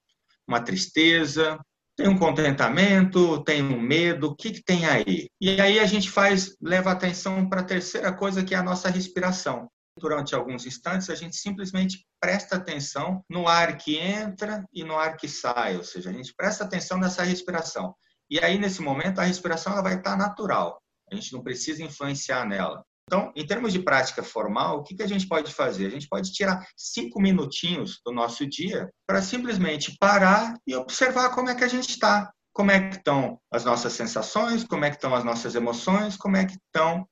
uma 0.47 0.61
tristeza, 0.61 1.59
tem 1.97 2.09
um 2.09 2.19
contentamento, 2.19 3.43
tem 3.45 3.63
um 3.63 3.81
medo, 3.81 4.29
o 4.29 4.37
que, 4.37 4.51
que 4.51 4.63
tem 4.63 4.87
aí? 4.87 5.29
E 5.41 5.61
aí 5.61 5.79
a 5.79 5.87
gente 5.87 6.11
faz, 6.11 6.57
leva 6.61 6.91
atenção 6.91 7.49
para 7.49 7.61
a 7.61 7.65
terceira 7.65 8.13
coisa, 8.13 8.45
que 8.45 8.55
é 8.55 8.59
a 8.59 8.63
nossa 8.63 8.89
respiração. 8.89 9.69
Durante 9.97 10.35
alguns 10.35 10.67
instantes, 10.67 11.09
a 11.09 11.15
gente 11.15 11.37
simplesmente 11.37 12.05
presta 12.21 12.57
atenção 12.57 13.25
no 13.31 13.47
ar 13.47 13.77
que 13.77 13.97
entra 13.97 14.65
e 14.73 14.83
no 14.83 14.99
ar 14.99 15.17
que 15.17 15.29
sai, 15.29 15.77
ou 15.77 15.85
seja, 15.85 16.11
a 16.11 16.13
gente 16.13 16.35
presta 16.37 16.65
atenção 16.65 16.99
nessa 16.99 17.23
respiração. 17.23 17.95
E 18.29 18.41
aí, 18.41 18.59
nesse 18.59 18.83
momento, 18.83 19.21
a 19.21 19.25
respiração 19.25 19.73
ela 19.73 19.83
vai 19.83 19.97
estar 19.97 20.17
natural, 20.17 20.83
a 21.11 21.15
gente 21.15 21.33
não 21.33 21.43
precisa 21.43 21.83
influenciar 21.85 22.45
nela. 22.45 22.85
Então, 23.07 23.33
em 23.37 23.47
termos 23.47 23.73
de 23.73 23.79
prática 23.79 24.23
formal, 24.23 24.79
o 24.79 24.83
que, 24.83 24.95
que 24.95 25.03
a 25.03 25.07
gente 25.07 25.29
pode 25.29 25.53
fazer? 25.53 25.87
A 25.87 25.91
gente 25.91 26.09
pode 26.09 26.33
tirar 26.33 26.67
cinco 26.77 27.21
minutinhos 27.21 28.01
do 28.05 28.13
nosso 28.13 28.47
dia 28.47 28.89
para 29.07 29.21
simplesmente 29.21 29.97
parar 29.99 30.55
e 30.67 30.75
observar 30.75 31.31
como 31.31 31.51
é 31.51 31.55
que 31.55 31.65
a 31.65 31.69
gente 31.69 31.91
está. 31.91 32.33
Como 32.53 32.71
é 32.71 32.89
que 32.89 32.97
estão 32.97 33.39
as 33.53 33.65
nossas 33.65 33.93
sensações, 33.93 34.65
como 34.65 34.85
é 34.85 34.91
que 34.91 34.97
estão 34.97 35.15
as 35.15 35.25
nossas 35.25 35.55
emoções, 35.55 36.17
como 36.17 36.37
é 36.37 36.47
que 36.47 36.55
estão 36.55 37.07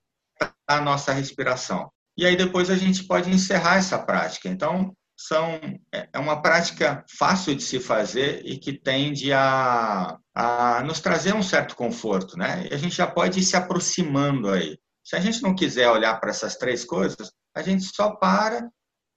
a 0.67 0.81
nossa 0.81 1.13
respiração. 1.13 1.91
E 2.17 2.27
aí 2.27 2.37
depois 2.37 2.71
a 2.71 2.77
gente 2.77 3.05
pode 3.05 3.31
encerrar 3.31 3.77
essa 3.77 3.99
prática. 3.99 4.49
Então, 4.49 4.95
são, 5.17 5.61
é 5.93 6.19
uma 6.19 6.41
prática 6.41 7.05
fácil 7.19 7.55
de 7.55 7.63
se 7.63 7.79
fazer 7.79 8.43
e 8.45 8.59
que 8.59 8.73
tende 8.73 9.33
a, 9.33 10.17
a 10.35 10.83
nos 10.85 11.01
trazer 11.01 11.35
um 11.35 11.43
certo 11.43 11.77
conforto, 11.77 12.37
né? 12.37 12.67
E 12.71 12.75
a 12.75 12.77
gente 12.77 12.97
já 12.97 13.07
pode 13.07 13.41
ir 13.41 13.45
se 13.45 13.57
aproximando 13.57 14.49
aí. 14.51 14.79
Se 15.05 15.17
a 15.17 15.21
gente 15.21 15.43
não 15.43 15.55
quiser 15.55 15.91
olhar 15.91 16.19
para 16.21 16.31
essas 16.31 16.57
três 16.57 16.85
coisas, 16.85 17.33
a 17.55 17.63
gente 17.63 17.85
só 17.85 18.17
para 18.17 18.69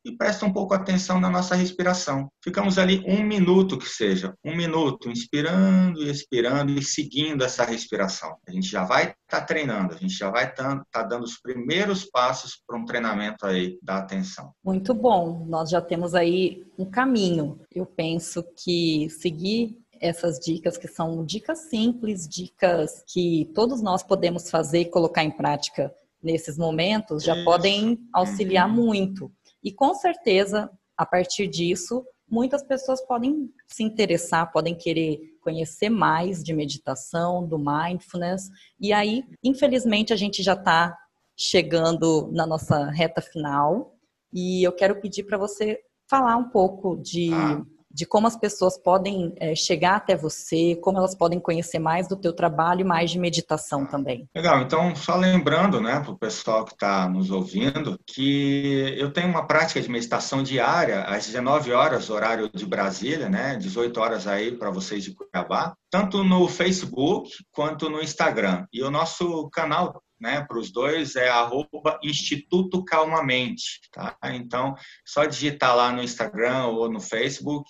e 0.05 0.15
presta 0.15 0.45
um 0.45 0.53
pouco 0.53 0.73
atenção 0.73 1.19
na 1.19 1.29
nossa 1.29 1.55
respiração. 1.55 2.29
Ficamos 2.43 2.77
ali 2.77 3.03
um 3.07 3.23
minuto 3.23 3.77
que 3.77 3.89
seja, 3.89 4.35
um 4.45 4.55
minuto, 4.55 5.09
inspirando 5.09 6.03
e 6.03 6.09
expirando 6.11 6.71
e 6.71 6.83
seguindo 6.83 7.43
essa 7.43 7.65
respiração. 7.65 8.37
A 8.47 8.51
gente 8.51 8.67
já 8.67 8.83
vai 8.83 9.05
estar 9.05 9.17
tá 9.27 9.41
treinando, 9.41 9.95
a 9.95 9.97
gente 9.97 10.13
já 10.13 10.29
vai 10.29 10.47
estar 10.47 10.77
tá, 10.77 10.85
tá 10.91 11.03
dando 11.03 11.23
os 11.23 11.41
primeiros 11.41 12.05
passos 12.05 12.61
para 12.67 12.77
um 12.77 12.85
treinamento 12.85 13.47
aí 13.47 13.79
da 13.81 13.97
atenção. 13.97 14.51
Muito 14.63 14.93
bom, 14.93 15.43
nós 15.47 15.71
já 15.71 15.81
temos 15.81 16.13
aí 16.13 16.63
um 16.77 16.85
caminho. 16.85 17.59
Eu 17.73 17.87
penso 17.87 18.45
que 18.55 19.09
seguir 19.09 19.75
essas 20.01 20.39
dicas 20.39 20.77
que 20.77 20.87
são 20.87 21.25
dicas 21.25 21.69
simples, 21.69 22.27
dicas 22.27 23.03
que 23.07 23.51
todos 23.53 23.81
nós 23.81 24.03
podemos 24.03 24.49
fazer 24.49 24.81
e 24.81 24.89
colocar 24.89 25.23
em 25.23 25.31
prática 25.31 25.93
nesses 26.21 26.57
momentos, 26.57 27.23
já 27.23 27.35
Isso. 27.35 27.45
podem 27.45 27.99
auxiliar 28.13 28.67
uhum. 28.67 28.75
muito. 28.75 29.31
E 29.63 29.71
com 29.71 29.93
certeza, 29.93 30.69
a 30.97 31.05
partir 31.05 31.47
disso, 31.47 32.03
muitas 32.29 32.63
pessoas 32.63 33.01
podem 33.05 33.49
se 33.67 33.83
interessar, 33.83 34.51
podem 34.51 34.75
querer 34.75 35.19
conhecer 35.41 35.89
mais 35.89 36.43
de 36.43 36.53
meditação, 36.53 37.47
do 37.47 37.57
mindfulness. 37.59 38.49
E 38.79 38.91
aí, 38.91 39.23
infelizmente, 39.43 40.11
a 40.11 40.15
gente 40.15 40.41
já 40.41 40.53
está 40.53 40.97
chegando 41.37 42.29
na 42.31 42.45
nossa 42.45 42.89
reta 42.89 43.21
final. 43.21 43.95
E 44.33 44.63
eu 44.63 44.71
quero 44.71 44.99
pedir 44.99 45.23
para 45.23 45.37
você 45.37 45.79
falar 46.09 46.37
um 46.37 46.49
pouco 46.49 46.97
de 46.97 47.31
ah 47.33 47.63
de 47.95 48.05
como 48.05 48.27
as 48.27 48.35
pessoas 48.35 48.77
podem 48.77 49.33
é, 49.37 49.55
chegar 49.55 49.95
até 49.95 50.17
você, 50.17 50.75
como 50.81 50.97
elas 50.97 51.15
podem 51.15 51.39
conhecer 51.39 51.79
mais 51.79 52.09
do 52.09 52.17
teu 52.17 52.33
trabalho 52.33 52.81
e 52.81 52.83
mais 52.83 53.09
de 53.09 53.17
meditação 53.17 53.85
também. 53.85 54.27
Legal, 54.35 54.59
então 54.61 54.93
só 54.97 55.15
lembrando, 55.15 55.79
né, 55.79 56.01
para 56.01 56.11
o 56.11 56.17
pessoal 56.17 56.65
que 56.65 56.73
está 56.73 57.07
nos 57.07 57.31
ouvindo, 57.31 57.97
que 58.05 58.93
eu 58.97 59.13
tenho 59.13 59.29
uma 59.29 59.47
prática 59.47 59.79
de 59.79 59.89
meditação 59.89 60.43
diária 60.43 61.03
às 61.03 61.25
19 61.25 61.71
horas, 61.71 62.09
horário 62.09 62.49
de 62.53 62.65
Brasília, 62.65 63.29
né, 63.29 63.55
18 63.55 63.97
horas 63.97 64.27
aí 64.27 64.51
para 64.51 64.69
vocês 64.69 65.01
de 65.01 65.15
Cuiabá, 65.15 65.73
tanto 65.89 66.21
no 66.21 66.49
Facebook 66.49 67.29
quanto 67.53 67.89
no 67.89 68.01
Instagram. 68.01 68.65
E 68.73 68.83
o 68.83 68.91
nosso 68.91 69.49
canal 69.51 70.01
né, 70.19 70.41
para 70.41 70.57
os 70.57 70.71
dois 70.71 71.15
é 71.15 71.29
arroba 71.29 71.99
Instituto 72.03 72.83
Calmamente, 72.83 73.81
tá? 73.91 74.17
Então, 74.25 74.75
só 75.05 75.25
digitar 75.25 75.75
lá 75.75 75.91
no 75.91 76.01
Instagram 76.01 76.67
ou 76.67 76.89
no 76.89 76.99
Facebook, 76.99 77.69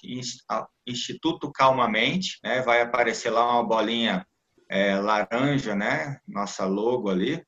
Instituto 0.86 1.52
Calmamente, 1.52 2.38
né, 2.44 2.62
vai 2.62 2.82
aparecer 2.82 3.30
lá 3.30 3.54
uma 3.54 3.64
bolinha 3.64 4.26
é, 4.70 4.96
laranja, 4.96 5.76
né, 5.76 6.20
nossa 6.28 6.66
logo 6.66 7.10
ali, 7.10 7.44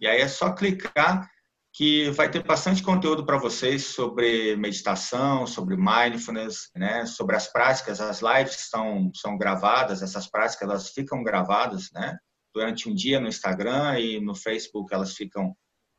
e 0.00 0.06
aí 0.06 0.20
é 0.20 0.28
só 0.28 0.52
clicar 0.52 1.28
que 1.72 2.10
vai 2.10 2.28
ter 2.28 2.42
bastante 2.42 2.82
conteúdo 2.82 3.24
para 3.24 3.38
vocês 3.38 3.86
sobre 3.86 4.56
meditação, 4.56 5.46
sobre 5.46 5.76
mindfulness, 5.76 6.68
né, 6.74 7.06
sobre 7.06 7.36
as 7.36 7.46
práticas, 7.46 8.00
as 8.00 8.20
lives 8.20 8.68
são, 8.68 9.10
são 9.14 9.38
gravadas, 9.38 10.02
essas 10.02 10.28
práticas 10.28 10.68
elas 10.68 10.90
ficam 10.90 11.22
gravadas, 11.22 11.90
né, 11.92 12.18
durante 12.54 12.88
um 12.88 12.94
dia 12.94 13.20
no 13.20 13.28
Instagram 13.28 13.98
e 13.98 14.20
no 14.20 14.34
Facebook 14.34 14.92
elas 14.92 15.14
ficam 15.14 15.54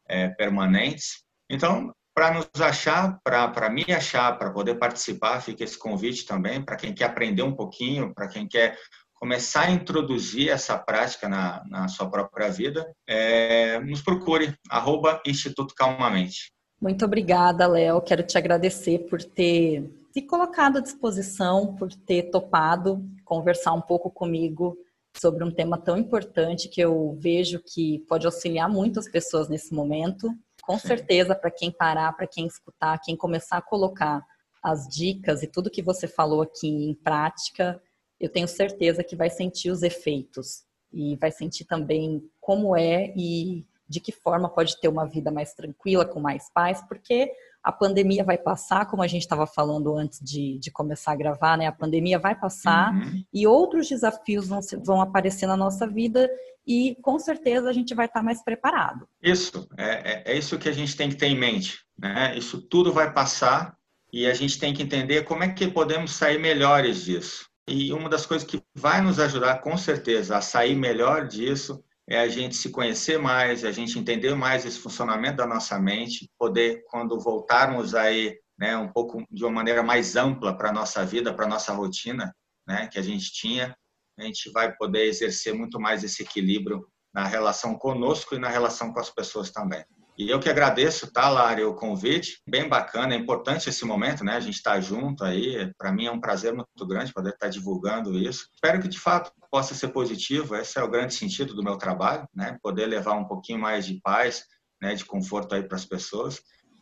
é, 0.07 0.29
permanentes. 0.29 1.23
Então, 1.49 1.93
para 2.13 2.33
nos 2.33 2.49
achar, 2.61 3.19
para 3.23 3.69
me 3.69 3.85
achar, 3.89 4.37
para 4.37 4.51
poder 4.51 4.75
participar, 4.75 5.41
fica 5.41 5.63
esse 5.63 5.77
convite 5.77 6.25
também 6.25 6.63
para 6.63 6.75
quem 6.75 6.93
quer 6.93 7.05
aprender 7.05 7.43
um 7.43 7.55
pouquinho, 7.55 8.13
para 8.13 8.27
quem 8.27 8.47
quer 8.47 8.77
começar 9.13 9.67
a 9.67 9.71
introduzir 9.71 10.49
essa 10.49 10.77
prática 10.77 11.29
na, 11.29 11.63
na 11.69 11.87
sua 11.87 12.09
própria 12.09 12.49
vida, 12.49 12.91
é, 13.07 13.79
nos 13.79 14.01
procure, 14.01 14.55
arroba 14.67 15.21
Instituto 15.25 15.75
Calmamente. 15.75 16.51
Muito 16.81 17.05
obrigada, 17.05 17.67
Léo. 17.67 18.01
Quero 18.01 18.23
te 18.23 18.35
agradecer 18.35 19.05
por 19.07 19.23
ter 19.23 19.87
se 20.11 20.23
colocado 20.23 20.79
à 20.79 20.81
disposição, 20.81 21.75
por 21.75 21.93
ter 21.93 22.31
topado 22.31 23.05
conversar 23.23 23.73
um 23.73 23.81
pouco 23.81 24.09
comigo 24.09 24.75
sobre 25.17 25.43
um 25.43 25.51
tema 25.51 25.77
tão 25.77 25.97
importante 25.97 26.69
que 26.69 26.81
eu 26.81 27.15
vejo 27.19 27.59
que 27.59 27.99
pode 28.07 28.25
auxiliar 28.25 28.69
muitas 28.69 29.09
pessoas 29.09 29.49
nesse 29.49 29.73
momento. 29.73 30.29
Com 30.63 30.77
certeza, 30.77 31.35
para 31.35 31.51
quem 31.51 31.71
parar, 31.71 32.13
para 32.13 32.27
quem 32.27 32.45
escutar, 32.45 32.99
quem 33.01 33.15
começar 33.15 33.57
a 33.57 33.61
colocar 33.61 34.25
as 34.63 34.87
dicas 34.87 35.41
e 35.41 35.47
tudo 35.47 35.71
que 35.71 35.81
você 35.81 36.07
falou 36.07 36.41
aqui 36.41 36.67
em 36.67 36.93
prática, 36.93 37.81
eu 38.19 38.29
tenho 38.29 38.47
certeza 38.47 39.03
que 39.03 39.15
vai 39.15 39.29
sentir 39.29 39.71
os 39.71 39.81
efeitos 39.81 40.63
e 40.93 41.15
vai 41.15 41.31
sentir 41.31 41.65
também 41.65 42.23
como 42.39 42.75
é 42.75 43.11
e 43.15 43.65
de 43.87 43.99
que 43.99 44.11
forma 44.11 44.47
pode 44.47 44.79
ter 44.79 44.87
uma 44.87 45.05
vida 45.05 45.31
mais 45.31 45.53
tranquila, 45.53 46.05
com 46.05 46.19
mais 46.19 46.49
paz, 46.53 46.81
porque 46.87 47.31
a 47.63 47.71
pandemia 47.71 48.23
vai 48.23 48.37
passar, 48.37 48.85
como 48.85 49.03
a 49.03 49.07
gente 49.07 49.21
estava 49.21 49.45
falando 49.45 49.95
antes 49.95 50.19
de, 50.19 50.57
de, 50.59 50.71
começar 50.71 51.11
a 51.11 51.15
gravar, 51.15 51.57
né? 51.57 51.67
A 51.67 51.71
pandemia 51.71 52.17
vai 52.17 52.33
passar 52.33 52.93
uhum. 52.93 53.23
e 53.31 53.45
outros 53.45 53.87
desafios 53.87 54.47
vão, 54.47 54.59
vão 54.83 55.01
aparecer 55.01 55.45
na 55.45 55.55
nossa 55.55 55.87
vida 55.87 56.29
e 56.65 56.95
com 57.01 57.19
certeza 57.19 57.69
a 57.69 57.73
gente 57.73 57.93
vai 57.93 58.07
estar 58.07 58.23
mais 58.23 58.43
preparado. 58.43 59.07
Isso, 59.21 59.67
é, 59.77 60.31
é, 60.31 60.33
é 60.33 60.37
isso 60.37 60.57
que 60.57 60.69
a 60.69 60.73
gente 60.73 60.95
tem 60.95 61.09
que 61.09 61.15
ter 61.15 61.27
em 61.27 61.37
mente, 61.37 61.79
né? 61.97 62.35
Isso 62.35 62.61
tudo 62.61 62.91
vai 62.91 63.13
passar 63.13 63.75
e 64.11 64.25
a 64.25 64.33
gente 64.33 64.59
tem 64.59 64.73
que 64.73 64.83
entender 64.83 65.23
como 65.23 65.43
é 65.43 65.49
que 65.49 65.67
podemos 65.67 66.11
sair 66.11 66.39
melhores 66.39 67.05
disso. 67.05 67.49
E 67.67 67.93
uma 67.93 68.09
das 68.09 68.25
coisas 68.25 68.47
que 68.47 68.61
vai 68.75 69.01
nos 69.01 69.19
ajudar 69.19 69.61
com 69.61 69.77
certeza 69.77 70.35
a 70.35 70.41
sair 70.41 70.75
melhor 70.75 71.27
disso 71.27 71.83
é 72.11 72.19
a 72.19 72.27
gente 72.27 72.57
se 72.57 72.69
conhecer 72.69 73.17
mais, 73.17 73.63
a 73.63 73.71
gente 73.71 73.97
entender 73.97 74.35
mais 74.35 74.65
esse 74.65 74.77
funcionamento 74.77 75.37
da 75.37 75.47
nossa 75.47 75.79
mente, 75.79 76.29
poder, 76.37 76.83
quando 76.89 77.17
voltarmos 77.17 77.95
aí, 77.95 78.37
né, 78.59 78.75
um 78.75 78.91
pouco 78.91 79.23
de 79.31 79.45
uma 79.45 79.51
maneira 79.51 79.81
mais 79.81 80.17
ampla 80.17 80.55
para 80.55 80.71
a 80.71 80.73
nossa 80.73 81.05
vida, 81.05 81.33
para 81.33 81.45
a 81.45 81.49
nossa 81.49 81.71
rotina, 81.71 82.35
né, 82.67 82.87
que 82.87 82.99
a 82.99 83.01
gente 83.01 83.31
tinha, 83.31 83.73
a 84.19 84.23
gente 84.23 84.51
vai 84.51 84.75
poder 84.75 85.05
exercer 85.05 85.53
muito 85.53 85.79
mais 85.79 86.03
esse 86.03 86.21
equilíbrio 86.21 86.85
na 87.13 87.25
relação 87.25 87.75
conosco 87.75 88.35
e 88.35 88.39
na 88.39 88.49
relação 88.49 88.91
com 88.91 88.99
as 88.99 89.09
pessoas 89.09 89.49
também. 89.49 89.85
E 90.17 90.29
eu 90.29 90.39
que 90.39 90.49
agradeço, 90.49 91.11
tá, 91.11 91.29
Lari, 91.29 91.63
o 91.63 91.73
convite. 91.73 92.41
Bem 92.47 92.67
bacana, 92.67 93.15
é 93.15 93.17
importante 93.17 93.69
esse 93.69 93.85
momento, 93.85 94.23
né? 94.23 94.33
A 94.33 94.39
gente 94.39 94.55
está 94.55 94.79
junto 94.79 95.23
aí. 95.23 95.71
Para 95.77 95.91
mim 95.91 96.05
é 96.05 96.11
um 96.11 96.19
prazer 96.19 96.53
muito 96.53 96.85
grande 96.85 97.13
poder 97.13 97.29
estar 97.29 97.47
tá 97.47 97.51
divulgando 97.51 98.17
isso. 98.17 98.47
Espero 98.53 98.81
que 98.81 98.87
de 98.87 98.99
fato 98.99 99.31
possa 99.49 99.73
ser 99.73 99.87
positivo. 99.89 100.55
Esse 100.55 100.77
é 100.77 100.83
o 100.83 100.89
grande 100.89 101.13
sentido 101.13 101.55
do 101.55 101.63
meu 101.63 101.77
trabalho, 101.77 102.27
né? 102.35 102.57
Poder 102.61 102.85
levar 102.85 103.13
um 103.13 103.25
pouquinho 103.25 103.59
mais 103.59 103.85
de 103.85 103.99
paz, 104.01 104.43
né? 104.81 104.93
De 104.93 105.05
conforto 105.05 105.55
aí 105.55 105.63
para 105.63 105.77
as 105.77 105.85
pessoas. 105.85 106.41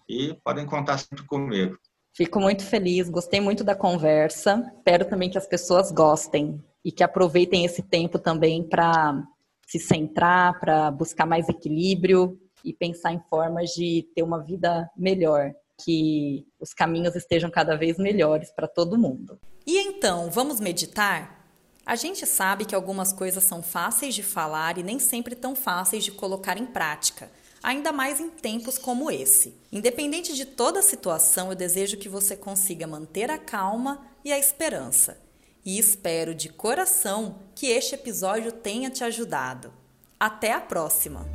E 0.09 0.35
podem 0.43 0.65
contar 0.65 0.97
sempre 0.97 1.25
comigo. 1.25 1.77
Fico 2.15 2.39
muito 2.39 2.65
feliz, 2.65 3.09
gostei 3.09 3.39
muito 3.39 3.63
da 3.63 3.75
conversa. 3.75 4.69
Espero 4.75 5.05
também 5.05 5.29
que 5.29 5.37
as 5.37 5.47
pessoas 5.47 5.91
gostem 5.91 6.61
e 6.83 6.91
que 6.91 7.03
aproveitem 7.03 7.63
esse 7.63 7.83
tempo 7.83 8.17
também 8.17 8.67
para 8.67 9.23
se 9.67 9.79
centrar, 9.79 10.59
para 10.59 10.89
buscar 10.89 11.27
mais 11.27 11.47
equilíbrio 11.47 12.37
e 12.63 12.73
pensar 12.73 13.13
em 13.13 13.21
formas 13.29 13.71
de 13.71 14.07
ter 14.15 14.23
uma 14.23 14.43
vida 14.43 14.89
melhor, 14.95 15.53
que 15.83 16.45
os 16.59 16.73
caminhos 16.73 17.15
estejam 17.15 17.49
cada 17.49 17.75
vez 17.75 17.97
melhores 17.97 18.51
para 18.51 18.67
todo 18.67 18.97
mundo. 18.97 19.39
E 19.65 19.77
então, 19.77 20.29
vamos 20.29 20.59
meditar? 20.59 21.39
A 21.85 21.95
gente 21.95 22.25
sabe 22.25 22.65
que 22.65 22.75
algumas 22.75 23.11
coisas 23.11 23.43
são 23.43 23.63
fáceis 23.63 24.13
de 24.13 24.21
falar 24.21 24.77
e 24.77 24.83
nem 24.83 24.99
sempre 24.99 25.35
tão 25.35 25.55
fáceis 25.55 26.03
de 26.03 26.11
colocar 26.11 26.57
em 26.57 26.65
prática, 26.65 27.31
ainda 27.63 27.91
mais 27.91 28.19
em 28.19 28.29
tempos 28.29 28.77
como 28.77 29.09
esse. 29.09 29.55
Independente 29.71 30.35
de 30.35 30.45
toda 30.45 30.79
a 30.79 30.83
situação, 30.83 31.49
eu 31.49 31.55
desejo 31.55 31.97
que 31.97 32.07
você 32.07 32.35
consiga 32.35 32.85
manter 32.85 33.31
a 33.31 33.37
calma 33.37 34.05
e 34.23 34.31
a 34.31 34.37
esperança. 34.37 35.19
E 35.65 35.77
espero 35.77 36.33
de 36.33 36.49
coração 36.49 37.39
que 37.55 37.67
este 37.67 37.95
episódio 37.95 38.51
tenha 38.51 38.89
te 38.89 39.03
ajudado. 39.03 39.73
Até 40.19 40.51
a 40.51 40.61
próxima! 40.61 41.25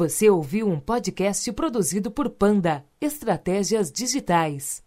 Você 0.00 0.30
ouviu 0.30 0.66
um 0.66 0.80
podcast 0.80 1.52
produzido 1.52 2.10
por 2.10 2.30
Panda 2.30 2.82
Estratégias 3.02 3.92
Digitais. 3.92 4.82